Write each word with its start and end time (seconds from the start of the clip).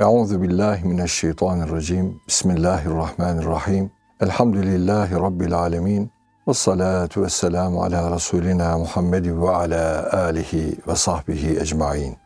أعوذ 0.00 0.38
بالله 0.38 0.86
من 0.86 1.00
الشيطان 1.00 1.62
الرجيم. 1.62 2.06
بسم 2.28 2.50
الله 2.50 2.86
الرحمن 2.86 3.38
الرحيم. 3.38 3.90
الحمد 4.22 4.56
لله 4.56 5.18
رب 5.18 5.42
العالمين 5.42 6.10
والصلاة 6.46 7.08
والسلام 7.16 7.78
على 7.78 8.00
رسولنا 8.14 8.78
محمد 8.78 9.26
وعلى 9.26 10.10
آله 10.14 10.52
وصحبه 10.86 11.42
أجمعين. 11.60 12.16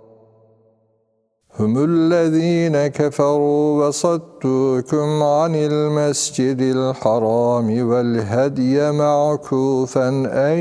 هم 1.61 1.85
الذين 1.85 2.87
كفروا 2.87 3.87
وصدوكم 3.87 5.23
عن 5.23 5.55
المسجد 5.55 6.61
الحرام 6.61 7.89
والهدي 7.89 8.93
معكوفا 8.93 10.09
أن 10.33 10.59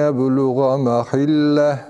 يبلغ 0.00 0.76
محله. 0.76 1.89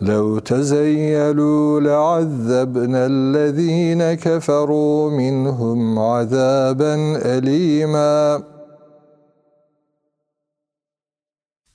لو 0.00 0.38
تزيلوا 0.38 1.80
لعذبنا 1.80 3.06
الذين 3.06 4.14
كفروا 4.14 5.10
منهم 5.10 5.98
عذابا 5.98 6.94
أليماً. 7.38 8.53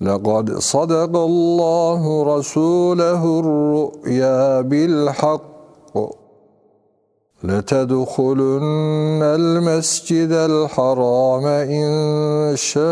لقد 0.00 0.58
صدق 0.58 1.16
الله 1.16 2.36
رسوله 2.36 3.40
الرؤيا 3.40 4.60
بالحق. 4.60 5.42
لتدخلن 7.44 9.22
المسجد 9.22 10.32
الحرام 10.32 11.46
إن 11.46 12.56
شاء 12.56 12.82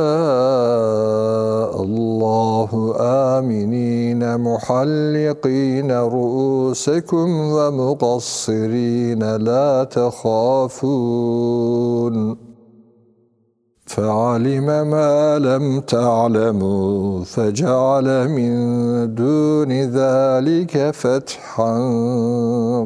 الله. 1.83 2.95
آمنين 3.01 4.39
محلقين 4.39 5.93
رؤوسكم 5.93 7.53
ومقصرين 7.53 9.37
لا 9.37 9.85
تخافون. 9.85 10.87
فعلم 13.86 14.68
ما 14.94 15.40
لم 15.40 15.82
تعلموا 15.82 17.24
فجعل 17.24 18.30
من 18.30 18.54
دون 19.16 19.72
ذلك 19.72 20.92
فتحا 20.92 21.76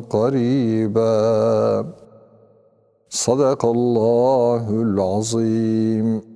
قريبا 0.10 1.16
صدق 3.10 3.66
الله 3.66 4.70
العظيم 4.70 6.36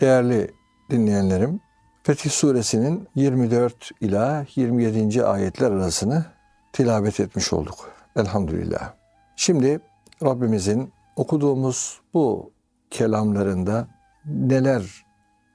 Değerli 0.00 0.50
dinleyenlerim, 0.90 1.60
Fetih 2.02 2.30
Suresinin 2.30 3.08
24 3.14 3.90
ila 4.00 4.46
27. 4.56 5.24
ayetler 5.24 5.70
arasını 5.70 6.24
tilavet 6.72 7.20
etmiş 7.20 7.52
olduk. 7.52 7.90
Elhamdülillah. 8.16 8.92
Şimdi 9.36 9.80
Rabbimizin 10.22 10.92
okuduğumuz 11.16 12.00
bu 12.14 12.54
kelamlarında 12.91 13.87
neler 14.25 15.05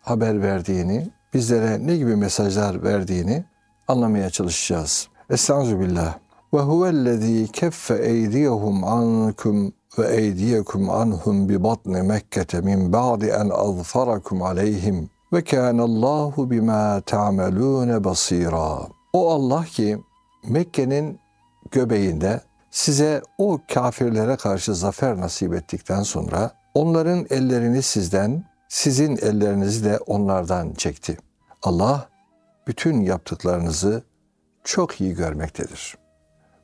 haber 0.02 0.42
verdiğini, 0.42 1.10
bizlere 1.34 1.86
ne 1.86 1.96
gibi 1.96 2.16
mesajlar 2.16 2.82
verdiğini 2.82 3.44
anlamaya 3.88 4.30
çalışacağız. 4.30 5.08
Estaizu 5.30 5.80
billah. 5.80 6.18
Ve 6.54 6.58
huvellezî 6.58 7.52
keffe 7.52 7.94
eydiyehum 7.94 8.84
ankum 8.84 9.72
ve 9.98 10.16
eydiyekum 10.16 10.90
anhum 10.90 11.48
bi 11.48 11.64
batni 11.64 12.02
Mekke'te 12.02 12.60
min 12.60 12.92
ba'di 12.92 13.26
en 13.26 13.48
azfarakum 13.48 14.42
aleyhim 14.42 15.10
ve 15.32 15.44
kânallâhu 15.44 16.50
bimâ 16.50 17.00
ta'melûne 17.00 18.04
basîrâ. 18.04 18.78
O 19.12 19.30
Allah 19.30 19.64
ki 19.64 19.98
Mekke'nin 20.48 21.18
göbeğinde 21.70 22.40
size 22.70 23.22
o 23.38 23.58
kafirlere 23.74 24.36
karşı 24.36 24.74
zafer 24.74 25.16
nasip 25.16 25.54
ettikten 25.54 26.02
sonra 26.02 26.50
Onların 26.74 27.26
ellerini 27.30 27.82
sizden, 27.82 28.44
sizin 28.68 29.16
ellerinizi 29.16 29.84
de 29.84 29.98
onlardan 29.98 30.72
çekti. 30.72 31.18
Allah 31.62 32.08
bütün 32.66 33.00
yaptıklarınızı 33.00 34.02
çok 34.64 35.00
iyi 35.00 35.14
görmektedir. 35.14 35.98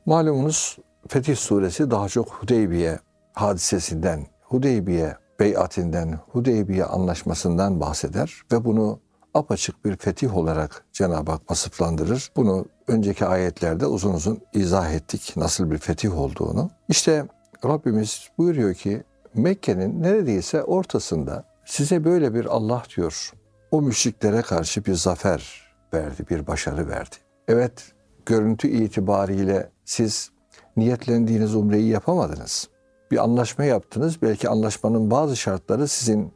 Malumunuz 0.05 0.77
Fetih 1.07 1.35
Suresi 1.35 1.91
daha 1.91 2.09
çok 2.09 2.29
Hudeybiye 2.29 2.99
hadisesinden, 3.33 4.25
Hudeybiye 4.41 5.15
beyatinden, 5.39 6.19
Hudeybiye 6.31 6.85
anlaşmasından 6.85 7.79
bahseder 7.79 8.41
ve 8.51 8.65
bunu 8.65 8.99
apaçık 9.33 9.85
bir 9.85 9.95
fetih 9.95 10.37
olarak 10.37 10.85
Cenab-ı 10.93 11.31
Hak 11.31 11.51
vasıflandırır. 11.51 12.31
Bunu 12.35 12.65
önceki 12.87 13.25
ayetlerde 13.25 13.85
uzun 13.85 14.13
uzun 14.13 14.39
izah 14.53 14.91
ettik 14.91 15.33
nasıl 15.35 15.71
bir 15.71 15.77
fetih 15.77 16.19
olduğunu. 16.19 16.69
İşte 16.89 17.25
Rabbimiz 17.65 18.29
buyuruyor 18.37 18.73
ki 18.73 19.03
Mekke'nin 19.33 20.03
neredeyse 20.03 20.63
ortasında 20.63 21.43
size 21.65 22.03
böyle 22.03 22.33
bir 22.33 22.45
Allah 22.45 22.83
diyor. 22.95 23.31
O 23.71 23.81
müşriklere 23.81 24.41
karşı 24.41 24.85
bir 24.85 24.93
zafer 24.93 25.71
verdi, 25.93 26.25
bir 26.29 26.47
başarı 26.47 26.89
verdi. 26.89 27.15
Evet, 27.47 27.91
görüntü 28.25 28.67
itibariyle 28.67 29.69
siz 29.85 30.31
niyetlendiğiniz 30.77 31.55
umreyi 31.55 31.87
yapamadınız. 31.87 32.69
Bir 33.11 33.23
anlaşma 33.23 33.65
yaptınız. 33.65 34.21
Belki 34.21 34.49
anlaşmanın 34.49 35.11
bazı 35.11 35.37
şartları 35.37 35.87
sizin 35.87 36.33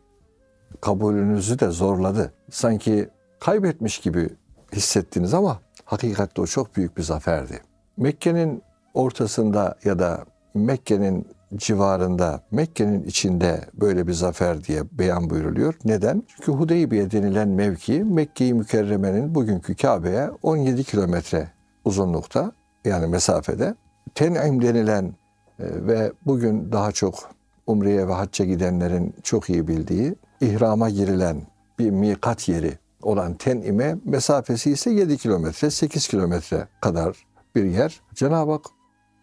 kabulünüzü 0.82 1.60
de 1.60 1.70
zorladı. 1.70 2.34
Sanki 2.52 3.10
kaybetmiş 3.40 4.00
gibi 4.00 4.30
hissettiniz 4.74 5.34
ama 5.34 5.60
hakikatte 5.86 6.42
o 6.42 6.46
çok 6.46 6.76
büyük 6.76 6.98
bir 6.98 7.04
zaferdi. 7.04 7.62
Mekke'nin 7.98 8.64
ortasında 8.94 9.78
ya 9.84 10.00
da 10.00 10.26
Mekke'nin 10.54 11.28
civarında, 11.56 12.42
Mekke'nin 12.52 13.04
içinde 13.04 13.62
böyle 13.74 14.08
bir 14.08 14.14
zafer 14.14 14.64
diye 14.64 14.84
beyan 14.92 15.30
buyuruluyor. 15.30 15.74
Neden? 15.86 16.24
Çünkü 16.28 16.52
Hudeybiye 16.52 17.12
denilen 17.12 17.48
mevki 17.48 18.04
Mekke-i 18.04 18.54
Mükerreme'nin 18.54 19.36
bugünkü 19.36 19.76
Kabe'ye 19.76 20.30
17 20.44 20.84
kilometre 20.84 21.52
uzunlukta 21.86 22.52
yani 22.86 23.08
mesafede. 23.08 23.76
Ten'im 24.16 24.62
denilen 24.62 25.06
e, 25.06 25.14
ve 25.60 26.12
bugün 26.26 26.72
daha 26.72 26.92
çok 26.92 27.30
Umre'ye 27.68 28.08
ve 28.08 28.14
hacca 28.14 28.46
gidenlerin 28.46 29.16
çok 29.24 29.50
iyi 29.50 29.68
bildiği 29.68 30.16
ihrama 30.42 30.90
girilen 30.90 31.42
bir 31.80 31.90
mikat 31.90 32.50
yeri 32.50 32.78
olan 33.02 33.34
Ten'ime 33.34 33.98
mesafesi 34.06 34.72
ise 34.72 34.92
7 34.92 35.18
kilometre, 35.18 35.70
8 35.70 36.08
kilometre 36.08 36.68
kadar 36.82 37.26
bir 37.56 37.64
yer. 37.64 38.02
Cenab-ı 38.14 38.52
Hak 38.52 38.66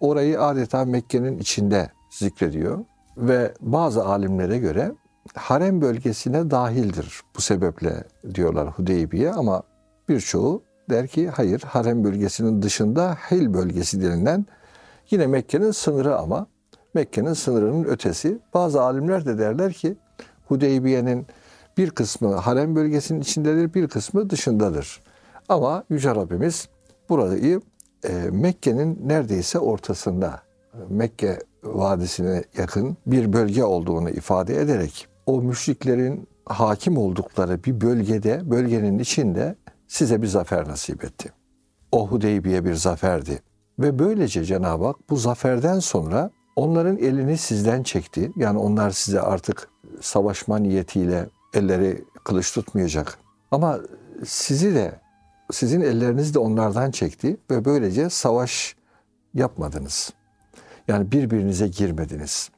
orayı 0.00 0.42
adeta 0.42 0.84
Mekke'nin 0.84 1.38
içinde 1.38 1.90
zikrediyor 2.12 2.84
ve 3.16 3.52
bazı 3.60 4.04
alimlere 4.04 4.58
göre 4.58 4.92
harem 5.34 5.80
bölgesine 5.80 6.50
dahildir. 6.50 7.20
Bu 7.36 7.40
sebeple 7.40 8.04
diyorlar 8.34 8.68
Hudeybiye 8.68 9.32
ama 9.32 9.62
birçoğu 10.08 10.62
der 10.90 11.06
ki 11.06 11.28
hayır 11.28 11.60
harem 11.60 12.04
bölgesinin 12.04 12.62
dışında 12.62 13.16
Hil 13.30 13.54
bölgesi 13.54 14.02
denilen 14.02 14.46
yine 15.10 15.26
Mekke'nin 15.26 15.70
sınırı 15.70 16.18
ama 16.18 16.46
Mekke'nin 16.94 17.32
sınırının 17.32 17.84
ötesi. 17.84 18.38
Bazı 18.54 18.82
alimler 18.82 19.26
de 19.26 19.38
derler 19.38 19.72
ki 19.72 19.96
Hudeybiye'nin 20.48 21.26
bir 21.76 21.90
kısmı 21.90 22.34
harem 22.34 22.76
bölgesinin 22.76 23.20
içindedir, 23.20 23.74
bir 23.74 23.88
kısmı 23.88 24.30
dışındadır. 24.30 25.02
Ama 25.48 25.84
Yüce 25.90 26.10
Rabbimiz 26.10 26.68
burayı 27.08 27.60
e, 28.04 28.12
Mekke'nin 28.30 29.08
neredeyse 29.08 29.58
ortasında, 29.58 30.42
Mekke 30.88 31.38
Vadisi'ne 31.64 32.44
yakın 32.58 32.96
bir 33.06 33.32
bölge 33.32 33.64
olduğunu 33.64 34.10
ifade 34.10 34.60
ederek 34.60 35.06
o 35.26 35.42
müşriklerin 35.42 36.28
hakim 36.46 36.98
oldukları 36.98 37.64
bir 37.64 37.80
bölgede, 37.80 38.50
bölgenin 38.50 38.98
içinde 38.98 39.56
size 39.88 40.22
bir 40.22 40.26
zafer 40.26 40.68
nasip 40.68 41.04
etti. 41.04 41.32
O 41.92 42.08
Hudeybiye 42.08 42.64
bir 42.64 42.74
zaferdi. 42.74 43.42
Ve 43.78 43.98
böylece 43.98 44.44
Cenab-ı 44.44 44.84
Hak 44.84 45.10
bu 45.10 45.16
zaferden 45.16 45.78
sonra 45.78 46.30
onların 46.56 46.98
elini 46.98 47.38
sizden 47.38 47.82
çekti. 47.82 48.32
Yani 48.36 48.58
onlar 48.58 48.90
size 48.90 49.20
artık 49.20 49.68
savaşma 50.00 50.58
niyetiyle 50.58 51.28
elleri 51.54 52.04
kılıç 52.24 52.52
tutmayacak. 52.52 53.18
Ama 53.50 53.80
sizi 54.24 54.74
de 54.74 55.00
sizin 55.52 55.80
elleriniz 55.80 56.34
de 56.34 56.38
onlardan 56.38 56.90
çekti 56.90 57.36
ve 57.50 57.64
böylece 57.64 58.10
savaş 58.10 58.76
yapmadınız. 59.34 60.12
Yani 60.88 61.12
birbirinize 61.12 61.68
girmediniz. 61.68 62.50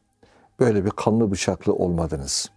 Böyle 0.61 0.85
bir 0.85 0.91
kanlı 0.91 1.31
bıçaklı 1.31 1.75
olmadınız. 1.75 2.51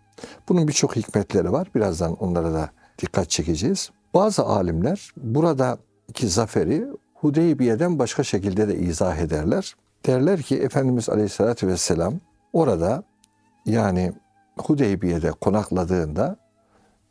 Bunun 0.50 0.68
birçok 0.68 0.96
hikmetleri 0.96 1.52
var. 1.52 1.68
Birazdan 1.76 2.16
onlara 2.16 2.54
da 2.54 2.70
dikkat 3.00 3.30
çekeceğiz. 3.30 3.90
Bazı 4.14 4.44
alimler 4.44 5.12
buradaki 5.18 6.28
zaferi 6.28 6.88
Hudeybiye'den 7.14 8.00
başka 8.00 8.24
şekilde 8.24 8.68
de 8.68 8.78
izah 8.78 9.18
ederler. 9.18 9.76
Derler 10.06 10.42
ki 10.42 10.58
Efendimiz 10.58 11.10
Aleyhisselatü 11.10 11.68
Vesselam 11.68 12.14
orada 12.54 13.04
yani 13.66 14.14
Hudeybiye'de 14.58 15.32
konakladığında 15.32 16.38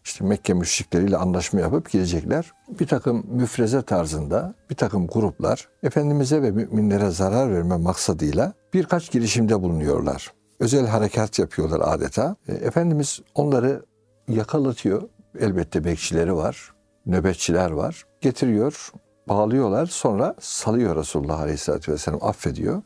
işte 0.07 0.25
Mekke 0.25 0.55
müşrikleriyle 0.55 1.17
anlaşma 1.17 1.61
yapıp 1.61 1.91
gidecekler. 1.91 2.53
Bir 2.81 2.87
takım 2.87 3.27
müfreze 3.29 3.83
tarzında 3.83 4.55
bir 4.71 4.75
takım 4.75 5.07
gruplar 5.07 5.69
Efendimiz'e 5.83 6.43
ve 6.43 6.51
müminlere 6.51 7.11
zarar 7.11 7.55
verme 7.55 7.77
maksadıyla 7.77 8.53
birkaç 8.75 9.11
girişimde 9.11 9.63
bulunuyorlar. 9.63 10.33
Özel 10.61 10.87
harekat 10.87 11.39
yapıyorlar 11.39 11.81
adeta. 11.85 12.37
E, 12.49 12.53
Efendimiz 12.53 13.21
onları 13.35 13.85
yakalatıyor. 14.29 15.03
Elbette 15.41 15.85
bekçileri 15.85 16.35
var, 16.35 16.73
nöbetçiler 17.07 17.71
var. 17.71 18.05
Getiriyor, 18.21 18.93
bağlıyorlar 19.29 19.87
sonra 19.87 20.35
salıyor 20.41 20.97
Resulullah 20.97 21.41
Aleyhisselatü 21.41 21.93
Vesselam 21.93 22.25
affediyor. 22.25 22.83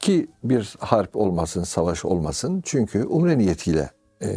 Ki 0.00 0.28
bir 0.44 0.76
harp 0.78 1.16
olmasın, 1.16 1.62
savaş 1.62 2.04
olmasın. 2.04 2.62
Çünkü 2.64 3.04
umre 3.04 3.38
niyetiyle 3.38 3.90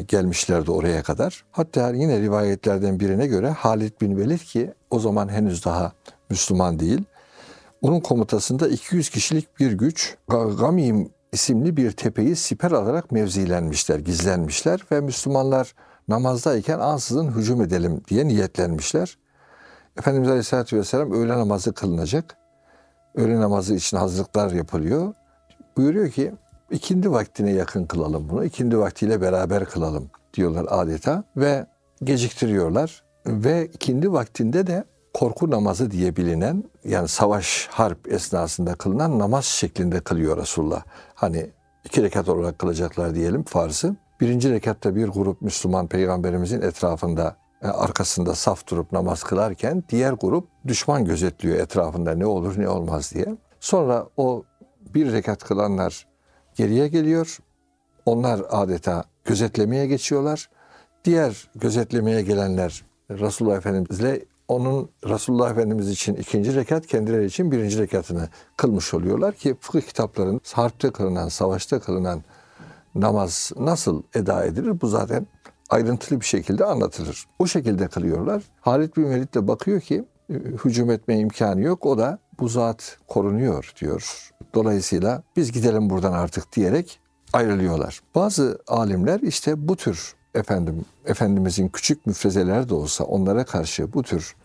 gelmişlerdi 0.08 0.72
oraya 0.72 1.04
kadar. 1.04 1.46
Hatta 1.52 1.92
yine 1.92 2.22
rivayetlerden 2.22 3.00
birine 3.00 3.28
göre 3.28 3.50
Halid 3.50 4.02
bin 4.02 4.18
Velid 4.18 4.40
ki 4.40 4.74
o 4.90 5.00
zaman 5.00 5.30
henüz 5.30 5.66
daha 5.66 5.92
Müslüman 6.30 6.80
değil. 6.80 7.04
Onun 7.82 8.00
komutasında 8.00 8.68
200 8.68 9.10
kişilik 9.10 9.60
bir 9.60 9.72
güç 9.72 10.18
Gamim 10.30 11.10
isimli 11.32 11.78
bir 11.78 11.92
tepeyi 11.92 12.36
siper 12.36 12.72
alarak 12.72 13.12
mevzilenmişler, 13.12 14.00
gizlenmişler 14.00 14.80
ve 14.92 15.02
Müslümanlar 15.02 15.76
namazdayken 16.08 16.80
ansızın 16.80 17.31
hücum 17.31 17.62
edelim 17.62 18.02
diye 18.10 18.28
niyetlenmişler. 18.28 19.18
Efendimiz 19.98 20.30
Aleyhisselatü 20.30 20.78
Vesselam 20.78 21.12
öğle 21.12 21.34
namazı 21.34 21.74
kılınacak. 21.74 22.38
Öğle 23.16 23.40
namazı 23.40 23.76
için 23.76 23.98
hazırlıklar 23.98 24.52
yapılıyor. 24.52 25.14
Buyuruyor 25.78 26.10
ki 26.10 26.34
ikindi 26.72 27.12
vaktine 27.12 27.52
yakın 27.52 27.86
kılalım 27.86 28.30
bunu. 28.30 28.46
İkindi 28.46 28.78
vaktiyle 28.78 29.22
beraber 29.22 29.66
kılalım 29.66 30.10
diyorlar 30.34 30.66
adeta 30.70 31.24
ve 31.38 31.66
geciktiriyorlar. 32.04 33.04
Ve 33.26 33.66
ikindi 33.66 34.12
vaktinde 34.12 34.68
de 34.68 34.84
korku 35.14 35.52
namazı 35.52 35.92
diye 35.92 36.16
bilinen 36.16 36.64
yani 36.84 37.07
savaş 37.07 37.68
harp 37.72 38.12
esnasında 38.12 38.76
kılınan 38.76 39.19
namaz 39.19 39.45
şeklinde 39.45 40.00
kılıyor 40.00 40.38
Resulullah. 40.38 40.84
Hani 41.16 41.50
iki 41.84 42.04
rekat 42.04 42.30
olarak 42.30 42.60
kılacaklar 42.60 43.16
diyelim 43.16 43.44
farzı. 43.44 43.95
Birinci 44.22 44.52
rekatta 44.52 44.95
bir 44.95 45.07
grup 45.07 45.42
Müslüman 45.42 45.88
peygamberimizin 45.88 46.62
etrafında 46.62 47.36
e, 47.62 47.68
arkasında 47.68 48.36
saf 48.36 48.68
durup 48.68 48.92
namaz 48.92 49.24
kılarken 49.24 49.84
diğer 49.90 50.14
grup 50.14 50.48
düşman 50.68 51.06
gözetliyor 51.06 51.60
etrafında 51.60 52.16
ne 52.16 52.26
olur 52.26 52.60
ne 52.60 52.69
olmaz 52.69 53.12
diye. 53.14 53.26
Sonra 53.60 54.07
o 54.18 54.44
bir 54.94 55.12
rekat 55.12 55.44
kılanlar 55.44 56.07
geriye 56.56 56.88
geliyor. 56.88 57.38
Onlar 58.06 58.42
adeta 58.50 59.04
gözetlemeye 59.26 59.88
geçiyorlar. 59.88 60.50
Diğer 61.06 61.50
gözetlemeye 61.56 62.21
gelenler 62.21 62.83
Resulullah 63.12 63.57
Efendimizle 63.57 64.26
onun 64.47 64.90
Resulullah 65.07 65.52
Efendimiz 65.52 65.90
için 65.90 66.16
ikinci 66.16 66.56
rekat, 66.56 66.88
kendileri 66.88 67.26
için 67.26 67.52
birinci 67.52 67.80
rekatını 67.80 68.30
kılmış 68.57 68.94
oluyorlar 68.94 69.35
ki 69.35 69.56
fıkıh 69.59 69.81
kitaplarının 69.81 70.42
harpte 70.54 70.92
kılınan, 70.92 71.28
savaşta 71.28 71.80
kılınan 71.80 72.24
namaz 72.95 73.52
nasıl 73.57 74.04
eda 74.16 74.45
edilir? 74.45 74.81
Bu 74.81 74.88
zaten 74.88 75.28
ayrıntılı 75.69 76.21
bir 76.21 76.26
şekilde 76.26 76.66
anlatılır. 76.66 77.26
O 77.40 77.47
şekilde 77.47 77.88
kılıyorlar. 77.88 78.44
Halid 78.62 78.95
bin 78.97 79.09
Velid 79.09 79.33
de 79.33 79.47
bakıyor 79.47 79.81
ki 79.81 80.06
hücum 80.66 80.92
etme 80.92 81.19
imkanı 81.19 81.62
yok. 81.62 81.85
O 81.85 81.97
da 81.97 82.19
bu 82.40 82.50
zat 82.50 82.97
korunuyor 83.07 83.71
diyor. 83.81 84.31
Dolayısıyla 84.56 85.24
biz 85.35 85.52
gidelim 85.52 85.90
buradan 85.90 86.14
artık 86.14 86.56
diyerek 86.56 87.00
ayrılıyorlar. 87.33 88.02
Bazı 88.16 88.59
alimler 88.68 89.19
işte 89.19 89.68
bu 89.68 89.76
tür 89.76 90.16
efendim 90.35 90.85
efendimizin 91.06 91.68
küçük 91.68 92.06
müfrezeler 92.06 92.69
de 92.69 92.74
olsa 92.74 93.04
onlara 93.04 93.45
karşı 93.45 93.94
bu 93.94 94.04
tür 94.04 94.35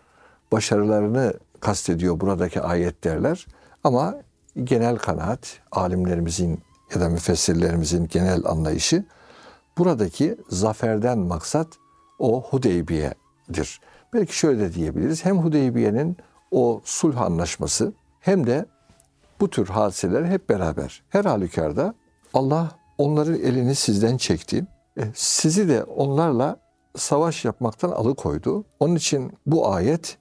başarılarını 0.51 1.33
kastediyor 1.59 2.19
buradaki 2.19 2.61
ayet 2.61 3.03
derler. 3.03 3.47
Ama 3.83 4.15
genel 4.63 4.97
kanaat 4.97 5.59
alimlerimizin 5.71 6.59
ya 6.95 7.01
da 7.01 7.09
müfessirlerimizin 7.09 8.07
genel 8.07 8.45
anlayışı 8.45 9.05
buradaki 9.77 10.37
zaferden 10.49 11.17
maksat 11.17 11.67
o 12.19 12.41
Hudeybiye'dir. 12.41 13.81
Belki 14.13 14.37
şöyle 14.37 14.59
de 14.59 14.73
diyebiliriz. 14.73 15.25
Hem 15.25 15.37
Hudeybiye'nin 15.37 16.17
o 16.51 16.81
sulh 16.83 17.21
anlaşması 17.21 17.93
hem 18.19 18.47
de 18.47 18.65
bu 19.41 19.49
tür 19.49 19.67
hadiseler 19.67 20.25
hep 20.25 20.49
beraber. 20.49 21.03
Her 21.09 21.25
halükarda 21.25 21.93
Allah 22.33 22.71
onların 22.97 23.35
elini 23.35 23.75
sizden 23.75 24.17
çekti. 24.17 24.65
E, 24.97 25.03
sizi 25.13 25.69
de 25.69 25.83
onlarla 25.83 26.57
savaş 26.95 27.45
yapmaktan 27.45 27.89
alıkoydu. 27.89 28.65
Onun 28.79 28.95
için 28.95 29.33
bu 29.45 29.73
ayet 29.73 30.17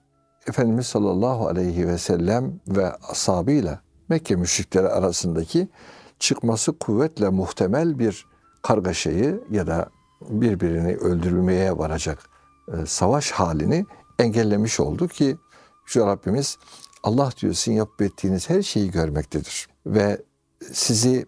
Efendimiz 0.48 0.86
sallallahu 0.86 1.46
aleyhi 1.46 1.88
ve 1.88 1.98
sellem 1.98 2.60
ve 2.68 2.92
ashabıyla 2.92 3.80
Mekke 4.08 4.36
müşrikleri 4.36 4.88
arasındaki 4.88 5.68
çıkması 6.18 6.78
kuvvetle 6.78 7.28
muhtemel 7.28 7.98
bir 7.98 8.26
kargaşayı 8.62 9.44
ya 9.50 9.66
da 9.66 9.88
birbirini 10.30 10.96
öldürmeye 10.96 11.78
varacak 11.78 12.18
e, 12.68 12.86
savaş 12.86 13.30
halini 13.30 13.86
engellemiş 14.18 14.80
oldu 14.80 15.08
ki 15.08 15.36
Yüce 15.90 16.06
Rabbimiz 16.06 16.58
Allah 17.02 17.30
diyor 17.40 17.54
sizin 17.54 17.76
yapıp 17.76 18.02
ettiğiniz 18.02 18.50
her 18.50 18.62
şeyi 18.62 18.90
görmektedir. 18.90 19.68
Ve 19.86 20.22
sizi 20.72 21.26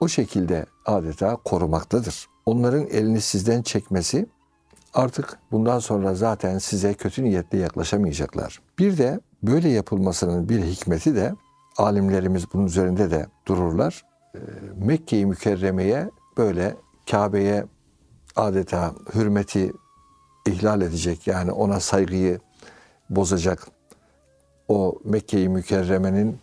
o 0.00 0.08
şekilde 0.08 0.66
adeta 0.86 1.36
korumaktadır. 1.36 2.26
Onların 2.46 2.86
elini 2.86 3.20
sizden 3.20 3.62
çekmesi 3.62 4.26
artık 4.94 5.38
bundan 5.52 5.78
sonra 5.78 6.14
zaten 6.14 6.58
size 6.58 6.94
kötü 6.94 7.24
niyetle 7.24 7.58
yaklaşamayacaklar. 7.58 8.62
Bir 8.78 8.98
de 8.98 9.20
böyle 9.42 9.68
yapılmasının 9.68 10.48
bir 10.48 10.62
hikmeti 10.62 11.14
de 11.14 11.34
alimlerimiz 11.78 12.44
bunun 12.52 12.66
üzerinde 12.66 13.10
de 13.10 13.26
dururlar. 13.46 14.04
Ee, 14.34 14.38
Mekke-i 14.76 15.26
Mükerreme'ye 15.26 16.10
böyle 16.36 16.76
Kabe'ye 17.10 17.64
adeta 18.36 18.94
hürmeti 19.14 19.72
ihlal 20.46 20.80
edecek 20.80 21.26
yani 21.26 21.52
ona 21.52 21.80
saygıyı 21.80 22.40
bozacak 23.10 23.71
o 24.68 24.98
Mekke-i 25.04 25.48
Mükerreme'nin 25.48 26.38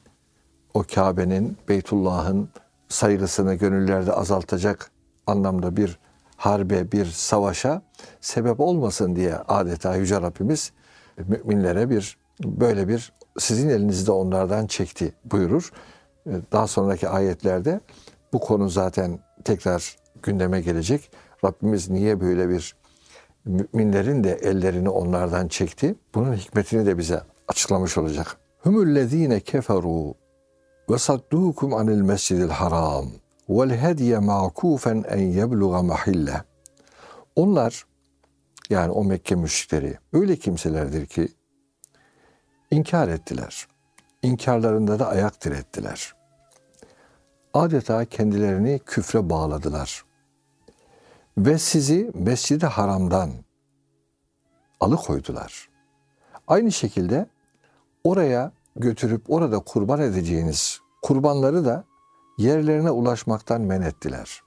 o 0.73 0.83
Kabe'nin 0.95 1.57
Beytullah'ın 1.69 2.49
saygısını 2.89 3.55
gönüllerde 3.55 4.13
azaltacak 4.13 4.91
anlamda 5.27 5.77
bir 5.77 5.99
harbe, 6.37 6.91
bir 6.91 7.05
savaşa 7.05 7.81
sebep 8.21 8.59
olmasın 8.59 9.15
diye 9.15 9.35
adeta 9.35 9.95
Yüce 9.95 10.21
Rabbimiz 10.21 10.71
müminlere 11.17 11.89
bir 11.89 12.17
böyle 12.43 12.87
bir 12.87 13.13
sizin 13.39 13.69
elinizde 13.69 14.11
onlardan 14.11 14.67
çekti 14.67 15.13
buyurur. 15.25 15.71
Daha 16.51 16.67
sonraki 16.67 17.09
ayetlerde 17.09 17.79
bu 18.33 18.39
konu 18.39 18.69
zaten 18.69 19.19
tekrar 19.43 19.95
gündeme 20.23 20.61
gelecek. 20.61 21.11
Rabbimiz 21.45 21.89
niye 21.89 22.21
böyle 22.21 22.49
bir 22.49 22.75
müminlerin 23.45 24.23
de 24.23 24.31
ellerini 24.31 24.89
onlardan 24.89 25.47
çekti? 25.47 25.95
Bunun 26.15 26.33
hikmetini 26.33 26.85
de 26.85 26.97
bize 26.97 27.21
açıklamış 27.49 27.97
olacak. 27.97 28.37
Humullezine 28.59 29.39
keferu 29.39 30.15
ve 30.89 30.97
saddukum 30.97 31.73
anil 31.73 32.01
mescidil 32.01 32.49
haram 32.49 33.11
vel 33.49 33.77
hediye 33.77 34.19
ma'kufen 34.19 35.03
en 35.09 35.21
yebluğa 35.21 35.83
mahille. 35.83 36.43
Onlar 37.35 37.85
yani 38.69 38.91
o 38.91 39.03
Mekke 39.03 39.35
müşrikleri 39.35 39.97
öyle 40.13 40.35
kimselerdir 40.35 41.05
ki 41.05 41.27
inkar 42.71 43.07
ettiler. 43.07 43.67
İnkarlarında 44.21 44.99
da 44.99 45.07
ayak 45.07 45.45
direttiler. 45.45 46.15
Adeta 47.53 48.05
kendilerini 48.05 48.79
küfre 48.85 49.29
bağladılar. 49.29 50.05
Ve 51.37 51.57
sizi 51.57 52.11
mescidi 52.13 52.65
haramdan 52.65 53.31
alıkoydular. 54.79 55.69
Aynı 56.47 56.71
şekilde 56.71 57.27
oraya 58.03 58.51
götürüp 58.75 59.21
orada 59.29 59.59
kurban 59.59 60.01
edeceğiniz 60.01 60.79
kurbanları 61.01 61.65
da 61.65 61.83
yerlerine 62.37 62.91
ulaşmaktan 62.91 63.61
men 63.61 63.81
ettiler. 63.81 64.41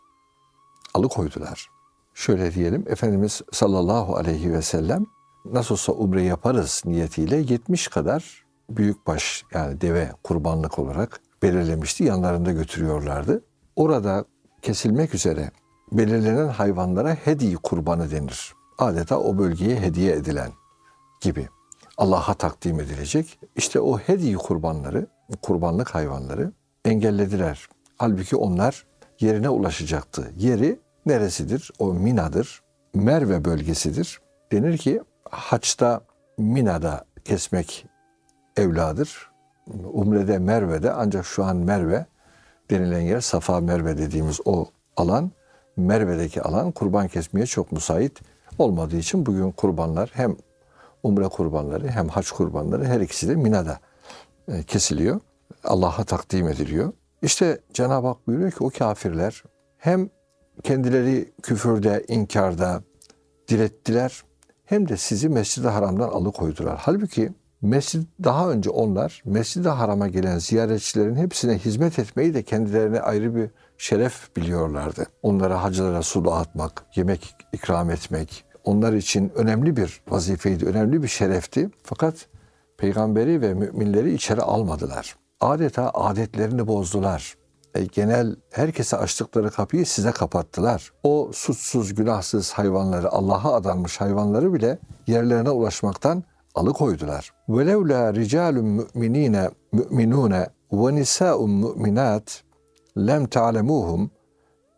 Alıkoydular. 0.94 1.68
Şöyle 2.14 2.54
diyelim 2.54 2.85
Efendimiz 2.88 3.42
sallallahu 3.52 4.16
aleyhi 4.16 4.52
ve 4.52 4.62
sellem 4.62 5.06
nasıl 5.44 5.94
umre 5.97 6.23
yaparız 6.23 6.82
niyetiyle 6.85 7.37
70 7.37 7.88
kadar 7.88 8.44
büyükbaş 8.71 9.44
yani 9.54 9.80
deve 9.80 10.12
kurbanlık 10.23 10.78
olarak 10.78 11.21
belirlemişti. 11.42 12.04
Yanlarında 12.04 12.52
götürüyorlardı. 12.52 13.44
Orada 13.76 14.25
kesilmek 14.62 15.14
üzere 15.14 15.50
belirlenen 15.92 16.49
hayvanlara 16.49 17.14
hediye 17.14 17.56
kurbanı 17.56 18.11
denir. 18.11 18.54
Adeta 18.78 19.18
o 19.18 19.38
bölgeye 19.38 19.80
hediye 19.80 20.12
edilen 20.12 20.50
gibi. 21.21 21.49
Allah'a 21.99 22.35
takdim 22.35 22.81
edilecek. 22.81 23.39
İşte 23.57 23.81
o 23.81 23.99
hediye 23.99 24.37
kurbanları, 24.37 25.07
kurbanlık 25.43 25.95
hayvanları 25.95 26.53
engellediler. 26.85 27.69
Halbuki 27.99 28.37
onlar 28.37 28.87
yerine 29.21 29.49
ulaşacaktı. 29.49 30.33
Yeri 30.37 30.81
neresidir? 31.07 31.71
O 31.79 31.95
Mina'dır. 31.95 32.63
Merve 32.95 33.45
bölgesidir. 33.45 34.21
Denir 34.53 34.79
ki 34.79 35.01
haçta 35.31 36.01
Mina'da 36.39 37.05
kesmek 37.25 37.87
evladır. 38.57 39.31
Umre'de 39.93 40.39
Merve'de 40.39 40.93
ancak 40.93 41.27
şu 41.27 41.45
an 41.45 41.57
Merve 41.57 42.07
denilen 42.71 43.01
yer 43.01 43.21
Safa 43.21 43.61
Merve 43.61 43.99
dediğimiz 43.99 44.41
o 44.45 44.67
alan 44.97 45.31
Merve'deki 45.77 46.43
alan 46.43 46.73
kurban 46.73 47.09
kesmeye 47.09 47.47
çok 47.47 47.73
müsait 47.73 48.21
olmadığı 48.59 48.97
için 48.97 49.27
bugün 49.27 49.51
kurbanlar 49.51 50.11
hem 50.13 50.37
umre 51.02 51.28
kurbanları 51.28 51.88
hem 51.88 52.09
hac 52.09 52.30
kurbanları 52.30 52.85
her 52.85 53.00
ikisi 53.00 53.28
de 53.28 53.35
Mina'da 53.35 53.78
e, 54.49 54.62
kesiliyor. 54.62 55.21
Allah'a 55.64 56.04
takdim 56.04 56.49
ediliyor. 56.49 56.92
İşte 57.23 57.61
Cenab-ı 57.73 58.06
Hak 58.06 58.26
buyuruyor 58.26 58.50
ki 58.50 58.64
o 58.64 58.71
kafirler 58.71 59.42
hem 59.78 60.11
kendileri 60.62 61.32
küfürde, 61.42 62.04
inkarda 62.09 62.82
direttiler 63.49 64.23
hem 64.64 64.88
de 64.88 64.97
sizi 64.97 65.28
Mescid-i 65.28 65.68
Haram'dan 65.68 66.09
alıkoydular. 66.09 66.78
Halbuki 66.82 67.32
Mescid 67.62 68.02
daha 68.25 68.50
önce 68.50 68.71
onlar 68.71 69.23
Mescid-i 69.25 69.68
Haram'a 69.68 70.09
gelen 70.09 70.38
ziyaretçilerin 70.38 71.16
hepsine 71.16 71.59
hizmet 71.59 71.99
etmeyi 71.99 72.35
de 72.35 72.42
kendilerine 72.42 73.00
ayrı 73.00 73.37
bir 73.37 73.50
şeref 73.78 74.37
biliyorlardı. 74.37 75.06
Onlara 75.23 75.62
hacılara 75.62 76.02
su 76.02 76.25
dağıtmak, 76.25 76.85
yemek 76.94 77.35
ikram 77.52 77.90
etmek, 77.90 78.44
onlar 78.64 78.92
için 78.92 79.33
önemli 79.35 79.76
bir 79.76 80.02
vazifeydi, 80.09 80.66
önemli 80.66 81.02
bir 81.02 81.09
şerefti. 81.09 81.71
Fakat 81.83 82.14
peygamberi 82.78 83.40
ve 83.40 83.54
müminleri 83.54 84.14
içeri 84.14 84.42
almadılar. 84.42 85.16
Adeta 85.40 85.90
adetlerini 85.95 86.66
bozdular. 86.66 87.35
E, 87.75 87.85
genel 87.85 88.37
herkese 88.50 88.97
açtıkları 88.97 89.50
kapıyı 89.50 89.87
size 89.87 90.11
kapattılar. 90.11 90.92
O 91.02 91.31
suçsuz, 91.33 91.95
günahsız 91.95 92.52
hayvanları, 92.52 93.09
Allah'a 93.11 93.54
adanmış 93.54 94.00
hayvanları 94.00 94.54
bile 94.54 94.78
yerlerine 95.07 95.50
ulaşmaktan 95.50 96.25
alıkoydular. 96.54 97.33
Velevla 97.49 98.14
ricalun 98.14 98.64
müminine 98.95 99.50
müminune 99.73 100.47
ve 100.73 100.95
nisaun 100.95 101.50
müminat 101.50 102.42
lem 102.99 103.26
ta'lemuhum 103.26 104.11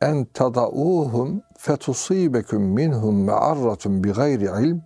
en 0.04 0.24
tadauhum 0.24 1.42
fetusibekum 1.58 2.62
minhum 2.62 3.24
me'arratun 3.24 4.04
bi 4.04 4.12
gayri 4.12 4.44
ilm 4.44 4.82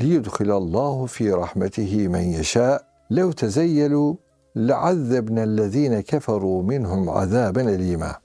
liyudkhilallahu 0.00 1.06
fi 1.06 1.32
rahmetihi 1.32 2.08
men 2.08 2.20
yasha 2.20 2.80
lev 3.16 3.32
tezeyyelu 3.32 4.18
le'azzebnellezine 4.56 6.02
keferu 6.02 6.62
minhum 6.62 7.08
azaben 7.08 7.66
elima. 7.66 8.16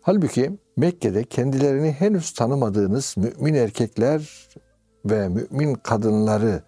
Halbuki 0.00 0.58
Mekke'de 0.76 1.24
kendilerini 1.24 1.92
henüz 1.92 2.34
tanımadığınız 2.34 3.14
mümin 3.16 3.54
erkekler 3.54 4.48
ve 5.04 5.28
mümin 5.28 5.74
kadınları 5.74 6.62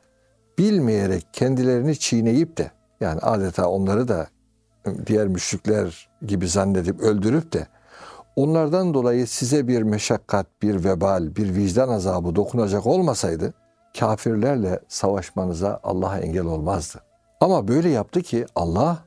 bilmeyerek 0.58 1.26
kendilerini 1.32 1.98
çiğneyip 1.98 2.56
de 2.56 2.70
yani 3.00 3.20
adeta 3.20 3.68
onları 3.68 4.08
da 4.08 4.26
diğer 5.06 5.28
müşrikler 5.28 6.08
gibi 6.26 6.48
zannedip 6.48 7.00
öldürüp 7.00 7.52
de 7.52 7.66
onlardan 8.36 8.94
dolayı 8.94 9.26
size 9.26 9.68
bir 9.68 9.82
meşakkat, 9.82 10.46
bir 10.62 10.84
vebal, 10.84 11.36
bir 11.36 11.54
vicdan 11.54 11.88
azabı 11.88 12.36
dokunacak 12.36 12.86
olmasaydı 12.86 13.54
kafirlerle 13.98 14.80
savaşmanıza 14.88 15.80
Allah 15.82 16.18
engel 16.18 16.44
olmazdı. 16.44 17.00
Ama 17.40 17.68
böyle 17.68 17.88
yaptı 17.88 18.22
ki 18.22 18.46
Allah 18.54 19.04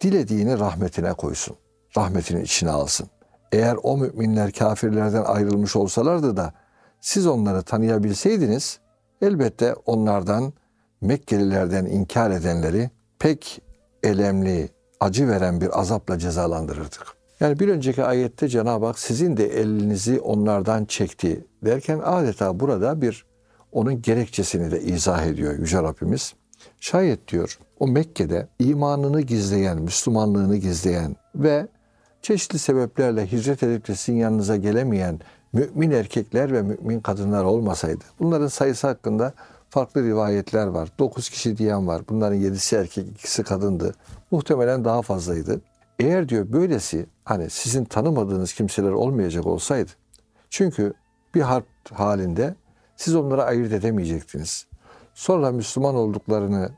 dilediğini 0.00 0.58
rahmetine 0.58 1.12
koysun. 1.12 1.56
Rahmetinin 1.96 2.44
içine 2.44 2.70
alsın. 2.70 3.06
Eğer 3.52 3.76
o 3.82 3.96
müminler 3.96 4.52
kafirlerden 4.52 5.24
ayrılmış 5.24 5.76
olsalardı 5.76 6.36
da 6.36 6.52
siz 7.00 7.26
onları 7.26 7.62
tanıyabilseydiniz 7.62 8.78
elbette 9.22 9.74
onlardan 9.74 10.52
Mekkelilerden 11.00 11.84
inkar 11.84 12.30
edenleri 12.30 12.90
pek 13.18 13.62
elemli, 14.02 14.68
acı 15.00 15.28
veren 15.28 15.60
bir 15.60 15.80
azapla 15.80 16.18
cezalandırırdık. 16.18 17.15
Yani 17.40 17.58
bir 17.58 17.68
önceki 17.68 18.04
ayette 18.04 18.48
Cenab-ı 18.48 18.86
Hak 18.86 18.98
sizin 18.98 19.36
de 19.36 19.60
elinizi 19.60 20.20
onlardan 20.20 20.84
çekti 20.84 21.44
derken 21.64 22.00
adeta 22.04 22.60
burada 22.60 23.02
bir 23.02 23.26
onun 23.72 24.02
gerekçesini 24.02 24.70
de 24.70 24.82
izah 24.82 25.26
ediyor 25.26 25.58
Yüce 25.58 25.82
Rabbimiz. 25.82 26.34
Şayet 26.80 27.28
diyor 27.28 27.58
o 27.78 27.86
Mekke'de 27.86 28.48
imanını 28.58 29.20
gizleyen, 29.20 29.82
Müslümanlığını 29.82 30.56
gizleyen 30.56 31.16
ve 31.34 31.68
çeşitli 32.22 32.58
sebeplerle 32.58 33.32
hicret 33.32 33.62
edip 33.62 33.88
de 33.88 33.94
sizin 33.94 34.18
yanınıza 34.18 34.56
gelemeyen 34.56 35.20
mümin 35.52 35.90
erkekler 35.90 36.52
ve 36.52 36.62
mümin 36.62 37.00
kadınlar 37.00 37.44
olmasaydı. 37.44 38.04
Bunların 38.18 38.48
sayısı 38.48 38.86
hakkında 38.86 39.32
farklı 39.70 40.02
rivayetler 40.02 40.66
var. 40.66 40.88
9 40.98 41.30
kişi 41.30 41.58
diyen 41.58 41.86
var. 41.86 42.02
Bunların 42.08 42.38
7'si 42.38 42.76
erkek, 42.76 43.08
ikisi 43.08 43.42
kadındı. 43.42 43.94
Muhtemelen 44.30 44.84
daha 44.84 45.02
fazlaydı. 45.02 45.60
Eğer 45.98 46.28
diyor 46.28 46.52
böylesi 46.52 47.06
hani 47.24 47.50
sizin 47.50 47.84
tanımadığınız 47.84 48.54
kimseler 48.54 48.90
olmayacak 48.90 49.46
olsaydı. 49.46 49.90
Çünkü 50.50 50.92
bir 51.34 51.40
harp 51.40 51.66
halinde 51.92 52.54
siz 52.96 53.14
onları 53.14 53.44
ayırt 53.44 53.72
edemeyecektiniz. 53.72 54.66
Sonra 55.14 55.52
Müslüman 55.52 55.94
olduklarını 55.94 56.70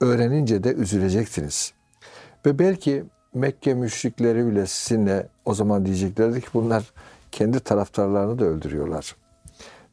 öğrenince 0.00 0.64
de 0.64 0.72
üzülecektiniz. 0.72 1.72
Ve 2.46 2.58
belki 2.58 3.04
Mekke 3.34 3.74
müşrikleri 3.74 4.46
bile 4.46 4.66
sizinle 4.66 5.28
o 5.44 5.54
zaman 5.54 5.86
diyeceklerdi 5.86 6.40
ki 6.40 6.46
bunlar 6.54 6.92
kendi 7.32 7.60
taraftarlarını 7.60 8.38
da 8.38 8.44
öldürüyorlar 8.44 9.16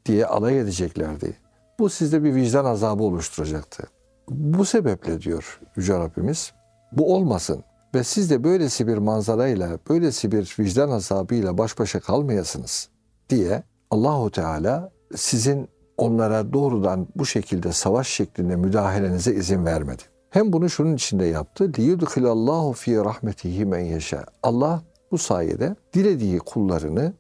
diye 0.06 0.26
alay 0.26 0.60
edeceklerdi. 0.60 1.38
Bu 1.80 1.90
sizde 1.90 2.24
bir 2.24 2.36
vicdan 2.36 2.66
azabı 2.66 3.04
oluşturacaktı. 3.04 3.84
Bu 4.30 4.66
sebeple 4.66 5.22
diyor 5.22 5.60
Yüce 5.76 5.94
Rabbimiz, 5.94 6.54
bu 6.92 7.16
olmasın 7.16 7.64
ve 7.96 8.04
siz 8.04 8.30
de 8.30 8.44
böylesi 8.44 8.88
bir 8.88 8.98
manzarayla, 8.98 9.80
böylesi 9.90 10.32
bir 10.32 10.56
vicdan 10.60 10.90
azabıyla 10.90 11.58
baş 11.58 11.80
başa 11.80 12.00
kalmayasınız 12.00 12.90
diye 13.30 13.64
Allahu 13.92 14.32
Teala 14.32 14.92
sizin 15.16 15.70
onlara 15.98 16.54
doğrudan 16.54 17.08
bu 17.16 17.26
şekilde 17.26 17.72
savaş 17.72 18.08
şeklinde 18.08 18.56
müdahalenize 18.56 19.34
izin 19.34 19.66
vermedi. 19.66 20.04
Hem 20.30 20.54
bunu 20.54 20.70
şunun 20.70 20.96
içinde 20.96 21.26
yaptı. 21.26 21.72
Liyudhilallahu 21.78 22.74
fi 22.74 22.96
rahmetihi 22.96 23.66
men 23.66 23.80
yeşe. 23.80 24.20
Allah 24.44 24.82
bu 25.12 25.18
sayede 25.18 25.76
dilediği 25.94 26.40
kullarını 26.40 27.14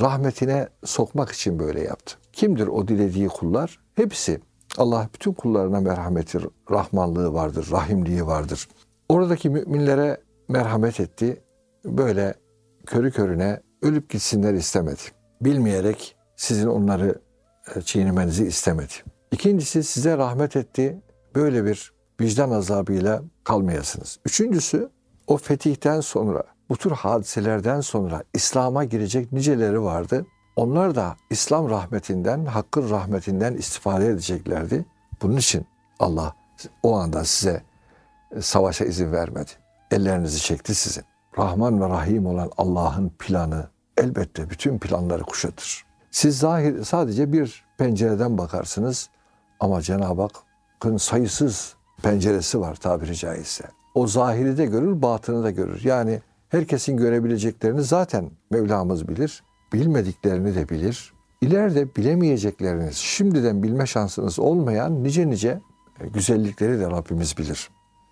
rahmetine 0.00 0.68
sokmak 0.84 1.30
için 1.32 1.58
böyle 1.58 1.80
yaptı. 1.80 2.16
Kimdir 2.32 2.66
o 2.66 2.88
dilediği 2.88 3.28
kullar? 3.28 3.80
Hepsi. 3.94 4.40
Allah 4.78 5.08
bütün 5.14 5.32
kullarına 5.32 5.80
merhameti, 5.80 6.38
rahmanlığı 6.70 7.34
vardır, 7.34 7.68
rahimliği 7.70 8.26
vardır. 8.26 8.68
Oradaki 9.08 9.50
müminlere 9.50 10.20
merhamet 10.48 11.00
etti. 11.00 11.42
Böyle 11.84 12.34
körü 12.86 13.10
körüne 13.10 13.60
ölüp 13.82 14.10
gitsinler 14.10 14.54
istemedi. 14.54 15.02
Bilmeyerek 15.40 16.16
sizin 16.36 16.66
onları 16.66 17.20
e, 17.76 17.82
çiğnemenizi 17.82 18.46
istemedi. 18.46 18.92
İkincisi 19.32 19.84
size 19.84 20.18
rahmet 20.18 20.56
etti. 20.56 21.02
Böyle 21.34 21.64
bir 21.64 21.92
vicdan 22.20 22.50
azabıyla 22.50 23.22
kalmayasınız. 23.44 24.18
Üçüncüsü 24.26 24.90
o 25.26 25.36
fetihten 25.36 26.00
sonra 26.00 26.42
bu 26.68 26.76
tür 26.76 26.90
hadiselerden 26.90 27.80
sonra 27.80 28.22
İslam'a 28.34 28.84
girecek 28.84 29.32
niceleri 29.32 29.82
vardı. 29.82 30.26
Onlar 30.56 30.94
da 30.94 31.16
İslam 31.30 31.70
rahmetinden, 31.70 32.44
Hakk'ın 32.44 32.90
rahmetinden 32.90 33.54
istifade 33.54 34.06
edeceklerdi. 34.06 34.84
Bunun 35.22 35.36
için 35.36 35.66
Allah 35.98 36.34
o 36.82 36.96
anda 36.96 37.24
size 37.24 37.62
savaşa 38.40 38.84
izin 38.84 39.12
vermedi. 39.12 39.50
Ellerinizi 39.90 40.40
çekti 40.40 40.74
sizin. 40.74 41.04
Rahman 41.38 41.80
ve 41.80 41.88
Rahim 41.88 42.26
olan 42.26 42.50
Allah'ın 42.56 43.12
planı 43.18 43.68
elbette 43.96 44.50
bütün 44.50 44.78
planları 44.78 45.22
kuşatır. 45.22 45.84
Siz 46.10 46.38
zahir 46.38 46.84
sadece 46.84 47.32
bir 47.32 47.64
pencereden 47.78 48.38
bakarsınız 48.38 49.08
ama 49.60 49.82
Cenab-ı 49.82 50.22
Hakk'ın 50.22 50.96
sayısız 50.96 51.74
penceresi 52.02 52.60
var 52.60 52.74
tabiri 52.74 53.16
caizse. 53.16 53.64
O 53.94 54.06
zahiri 54.06 54.56
de 54.56 54.66
görür, 54.66 55.02
batını 55.02 55.44
da 55.44 55.50
görür. 55.50 55.84
Yani 55.84 56.20
herkesin 56.48 56.96
görebileceklerini 56.96 57.82
zaten 57.82 58.30
Mevlamız 58.50 59.08
bilir. 59.08 59.42
Bilmediklerini 59.72 60.54
de 60.54 60.68
bilir. 60.68 61.14
İleride 61.40 61.96
bilemeyecekleriniz, 61.96 62.96
şimdiden 62.96 63.62
bilme 63.62 63.86
şansınız 63.86 64.38
olmayan 64.38 65.04
nice 65.04 65.30
nice 65.30 65.60
güzellikleri 66.14 66.80
de 66.80 66.90
Rabbimiz 66.90 67.38
bilir. 67.38 67.70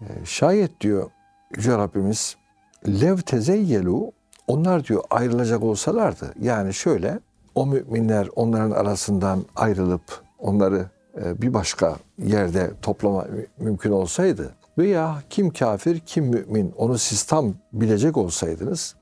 E, 0.08 0.24
şayet 0.24 0.80
diyor 0.80 1.10
Yüce 1.56 1.78
Rabbimiz 1.78 2.36
lev 2.86 3.16
tezeyyelu 3.16 4.12
onlar 4.46 4.84
diyor 4.84 5.04
ayrılacak 5.10 5.62
olsalardı 5.62 6.34
yani 6.40 6.74
şöyle 6.74 7.20
o 7.54 7.66
müminler 7.66 8.28
onların 8.36 8.70
arasından 8.70 9.44
ayrılıp 9.56 10.22
onları 10.38 10.86
e, 11.24 11.42
bir 11.42 11.54
başka 11.54 11.96
yerde 12.18 12.70
toplama 12.82 13.26
mümkün 13.58 13.90
olsaydı 13.90 14.54
veya 14.78 15.22
kim 15.30 15.50
kafir 15.50 16.00
kim 16.00 16.24
mümin 16.24 16.72
onu 16.76 16.98
siz 16.98 17.22
tam 17.22 17.54
bilecek 17.72 18.16
olsaydınız 18.16 18.94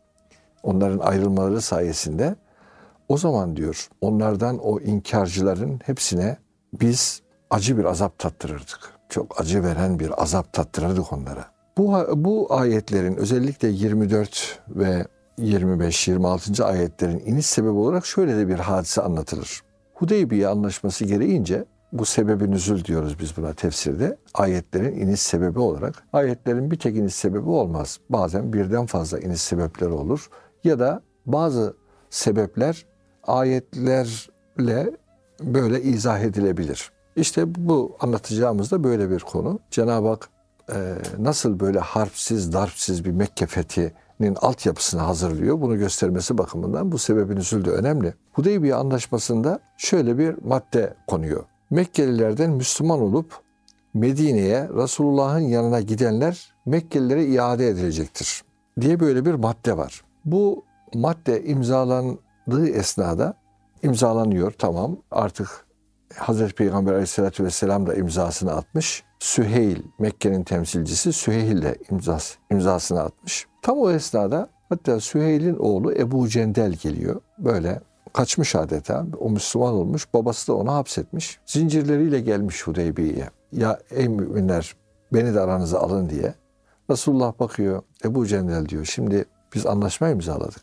onların 0.62 0.98
ayrılmaları 0.98 1.60
sayesinde 1.60 2.36
o 3.08 3.16
zaman 3.16 3.56
diyor 3.56 3.88
onlardan 4.00 4.58
o 4.58 4.80
inkarcıların 4.80 5.80
hepsine 5.84 6.36
biz 6.72 7.22
acı 7.50 7.78
bir 7.78 7.84
azap 7.84 8.18
tattırırdık. 8.18 8.99
Çok 9.10 9.40
acı 9.40 9.62
veren 9.62 9.98
bir 9.98 10.22
azap 10.22 10.52
tattırırdık 10.52 11.12
onlara. 11.12 11.44
Bu, 11.78 11.92
bu 12.14 12.54
ayetlerin 12.54 13.16
özellikle 13.16 13.68
24 13.68 14.60
ve 14.68 15.06
25-26. 15.38 16.64
ayetlerin 16.64 17.22
iniş 17.26 17.46
sebebi 17.46 17.70
olarak 17.70 18.06
şöyle 18.06 18.36
de 18.36 18.48
bir 18.48 18.58
hadise 18.58 19.02
anlatılır. 19.02 19.60
Hudeybiye 19.94 20.48
anlaşması 20.48 21.04
gereğince 21.04 21.64
bu 21.92 22.04
sebebi 22.04 22.50
nüzül 22.50 22.84
diyoruz 22.84 23.18
biz 23.20 23.36
buna 23.36 23.52
tefsirde. 23.52 24.16
Ayetlerin 24.34 25.00
iniş 25.00 25.20
sebebi 25.20 25.58
olarak. 25.58 26.02
Ayetlerin 26.12 26.70
bir 26.70 26.78
tek 26.78 26.96
iniş 26.96 27.14
sebebi 27.14 27.50
olmaz. 27.50 27.98
Bazen 28.10 28.52
birden 28.52 28.86
fazla 28.86 29.18
iniş 29.18 29.40
sebepleri 29.40 29.90
olur. 29.90 30.30
Ya 30.64 30.78
da 30.78 31.02
bazı 31.26 31.76
sebepler 32.10 32.86
ayetlerle 33.26 34.90
böyle 35.42 35.82
izah 35.82 36.20
edilebilir. 36.20 36.90
İşte 37.16 37.54
bu 37.54 37.96
anlatacağımız 38.00 38.70
da 38.70 38.84
böyle 38.84 39.10
bir 39.10 39.20
konu. 39.20 39.58
Cenab-ı 39.70 40.08
Hak 40.08 40.28
e, 40.72 40.94
nasıl 41.18 41.60
böyle 41.60 41.78
harpsiz, 41.78 42.52
darpsiz 42.52 43.04
bir 43.04 43.10
Mekke 43.10 43.46
fethinin 43.46 44.34
altyapısını 44.36 45.00
hazırlıyor. 45.00 45.60
Bunu 45.60 45.78
göstermesi 45.78 46.38
bakımından 46.38 46.92
bu 46.92 46.98
sebebin 46.98 47.36
üzüldü 47.36 47.70
önemli. 47.70 48.14
Hudeybiye 48.32 48.74
anlaşmasında 48.74 49.60
şöyle 49.76 50.18
bir 50.18 50.34
madde 50.44 50.94
konuyor. 51.06 51.44
Mekkelilerden 51.70 52.50
Müslüman 52.50 53.00
olup 53.00 53.40
Medine'ye 53.94 54.68
Resulullah'ın 54.68 55.38
yanına 55.38 55.80
gidenler 55.80 56.52
Mekkelilere 56.66 57.24
iade 57.24 57.68
edilecektir 57.68 58.42
diye 58.80 59.00
böyle 59.00 59.24
bir 59.24 59.34
madde 59.34 59.76
var. 59.76 60.04
Bu 60.24 60.64
madde 60.94 61.44
imzalandığı 61.44 62.68
esnada 62.68 63.34
imzalanıyor 63.82 64.52
tamam 64.58 64.96
artık 65.10 65.66
Hazreti 66.16 66.54
Peygamber 66.54 66.92
aleyhissalatü 66.92 67.44
vesselam 67.44 67.86
da 67.86 67.94
imzasını 67.94 68.52
atmış. 68.52 69.04
Süheyl, 69.18 69.82
Mekke'nin 69.98 70.44
temsilcisi 70.44 71.12
Süheyl 71.12 71.62
de 71.62 71.78
imzas, 71.90 72.36
imzasını 72.50 73.00
atmış. 73.00 73.46
Tam 73.62 73.78
o 73.78 73.90
esnada 73.90 74.48
hatta 74.68 75.00
Süheyl'in 75.00 75.56
oğlu 75.56 75.92
Ebu 75.92 76.28
Cendel 76.28 76.72
geliyor. 76.72 77.20
Böyle 77.38 77.80
kaçmış 78.12 78.54
adeta. 78.54 79.06
O 79.18 79.30
Müslüman 79.30 79.72
olmuş. 79.72 80.14
Babası 80.14 80.48
da 80.48 80.56
onu 80.56 80.72
hapsetmiş. 80.72 81.38
Zincirleriyle 81.46 82.20
gelmiş 82.20 82.66
Hudeybiye'ye. 82.66 83.30
Ya 83.52 83.78
ey 83.90 84.08
müminler 84.08 84.76
beni 85.12 85.34
de 85.34 85.40
aranıza 85.40 85.78
alın 85.78 86.10
diye. 86.10 86.34
Resulullah 86.90 87.38
bakıyor. 87.38 87.82
Ebu 88.04 88.26
Cendel 88.26 88.68
diyor. 88.68 88.84
Şimdi 88.84 89.24
biz 89.54 89.66
anlaşma 89.66 90.08
imzaladık. 90.08 90.62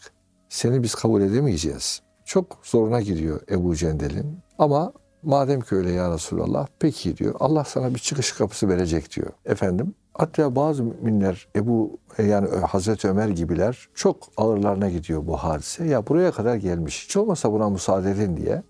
Seni 0.49 0.83
biz 0.83 0.95
kabul 0.95 1.21
edemeyeceğiz. 1.21 2.01
Çok 2.25 2.57
zoruna 2.63 3.01
gidiyor 3.01 3.41
Ebu 3.51 3.75
Cendel'in. 3.75 4.39
Ama 4.59 4.93
madem 5.23 5.61
ki 5.61 5.75
öyle 5.75 5.91
ya 5.91 6.13
Resulallah 6.13 6.67
peki 6.79 7.17
diyor. 7.17 7.35
Allah 7.39 7.63
sana 7.63 7.93
bir 7.93 7.99
çıkış 7.99 8.31
kapısı 8.31 8.69
verecek 8.69 9.15
diyor. 9.15 9.31
Efendim 9.45 9.93
Hatta 10.17 10.55
bazı 10.55 10.83
müminler 10.83 11.47
Ebu 11.55 11.99
yani 12.17 12.47
Hazreti 12.49 13.07
Ömer 13.07 13.29
gibiler 13.29 13.89
çok 13.95 14.17
ağırlarına 14.37 14.89
gidiyor 14.89 15.27
bu 15.27 15.37
hadise. 15.37 15.85
Ya 15.85 16.07
buraya 16.07 16.31
kadar 16.31 16.55
gelmiş. 16.55 17.05
Hiç 17.05 17.17
olmasa 17.17 17.51
buna 17.51 17.69
müsaade 17.69 18.11
edin 18.11 18.37
diye 18.37 18.63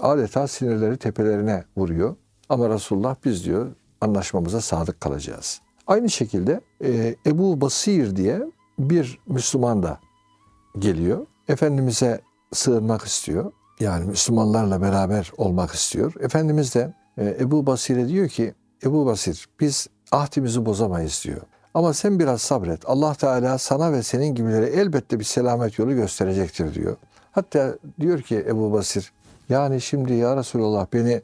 adeta 0.00 0.48
sinirleri 0.48 0.96
tepelerine 0.96 1.64
vuruyor. 1.76 2.16
Ama 2.48 2.70
Resulullah 2.70 3.16
biz 3.24 3.44
diyor 3.44 3.66
anlaşmamıza 4.00 4.60
sadık 4.60 5.00
kalacağız. 5.00 5.60
Aynı 5.86 6.10
şekilde 6.10 6.60
e, 6.84 7.14
Ebu 7.26 7.60
Basir 7.60 8.16
diye 8.16 8.42
bir 8.78 9.18
Müslüman 9.26 9.82
da 9.82 9.98
geliyor. 10.78 11.26
Efendimiz'e 11.48 12.20
sığınmak 12.52 13.02
istiyor. 13.02 13.52
Yani 13.80 14.04
Müslümanlarla 14.04 14.82
beraber 14.82 15.32
olmak 15.36 15.70
istiyor. 15.70 16.14
Efendimiz 16.20 16.74
de 16.74 16.94
e, 17.18 17.36
Ebu 17.40 17.66
Basir'e 17.66 18.08
diyor 18.08 18.28
ki 18.28 18.54
Ebu 18.84 19.06
Basir 19.06 19.48
biz 19.60 19.86
ahdimizi 20.12 20.66
bozamayız 20.66 21.22
diyor. 21.24 21.40
Ama 21.74 21.92
sen 21.92 22.18
biraz 22.18 22.42
sabret. 22.42 22.88
Allah 22.88 23.14
Teala 23.14 23.58
sana 23.58 23.92
ve 23.92 24.02
senin 24.02 24.34
gibileri 24.34 24.66
elbette 24.66 25.18
bir 25.18 25.24
selamet 25.24 25.78
yolu 25.78 25.94
gösterecektir 25.94 26.74
diyor. 26.74 26.96
Hatta 27.32 27.74
diyor 28.00 28.20
ki 28.20 28.44
Ebu 28.48 28.72
Basir, 28.72 29.12
yani 29.48 29.80
şimdi 29.80 30.14
ya 30.14 30.36
Resulallah 30.36 30.86
beni 30.92 31.22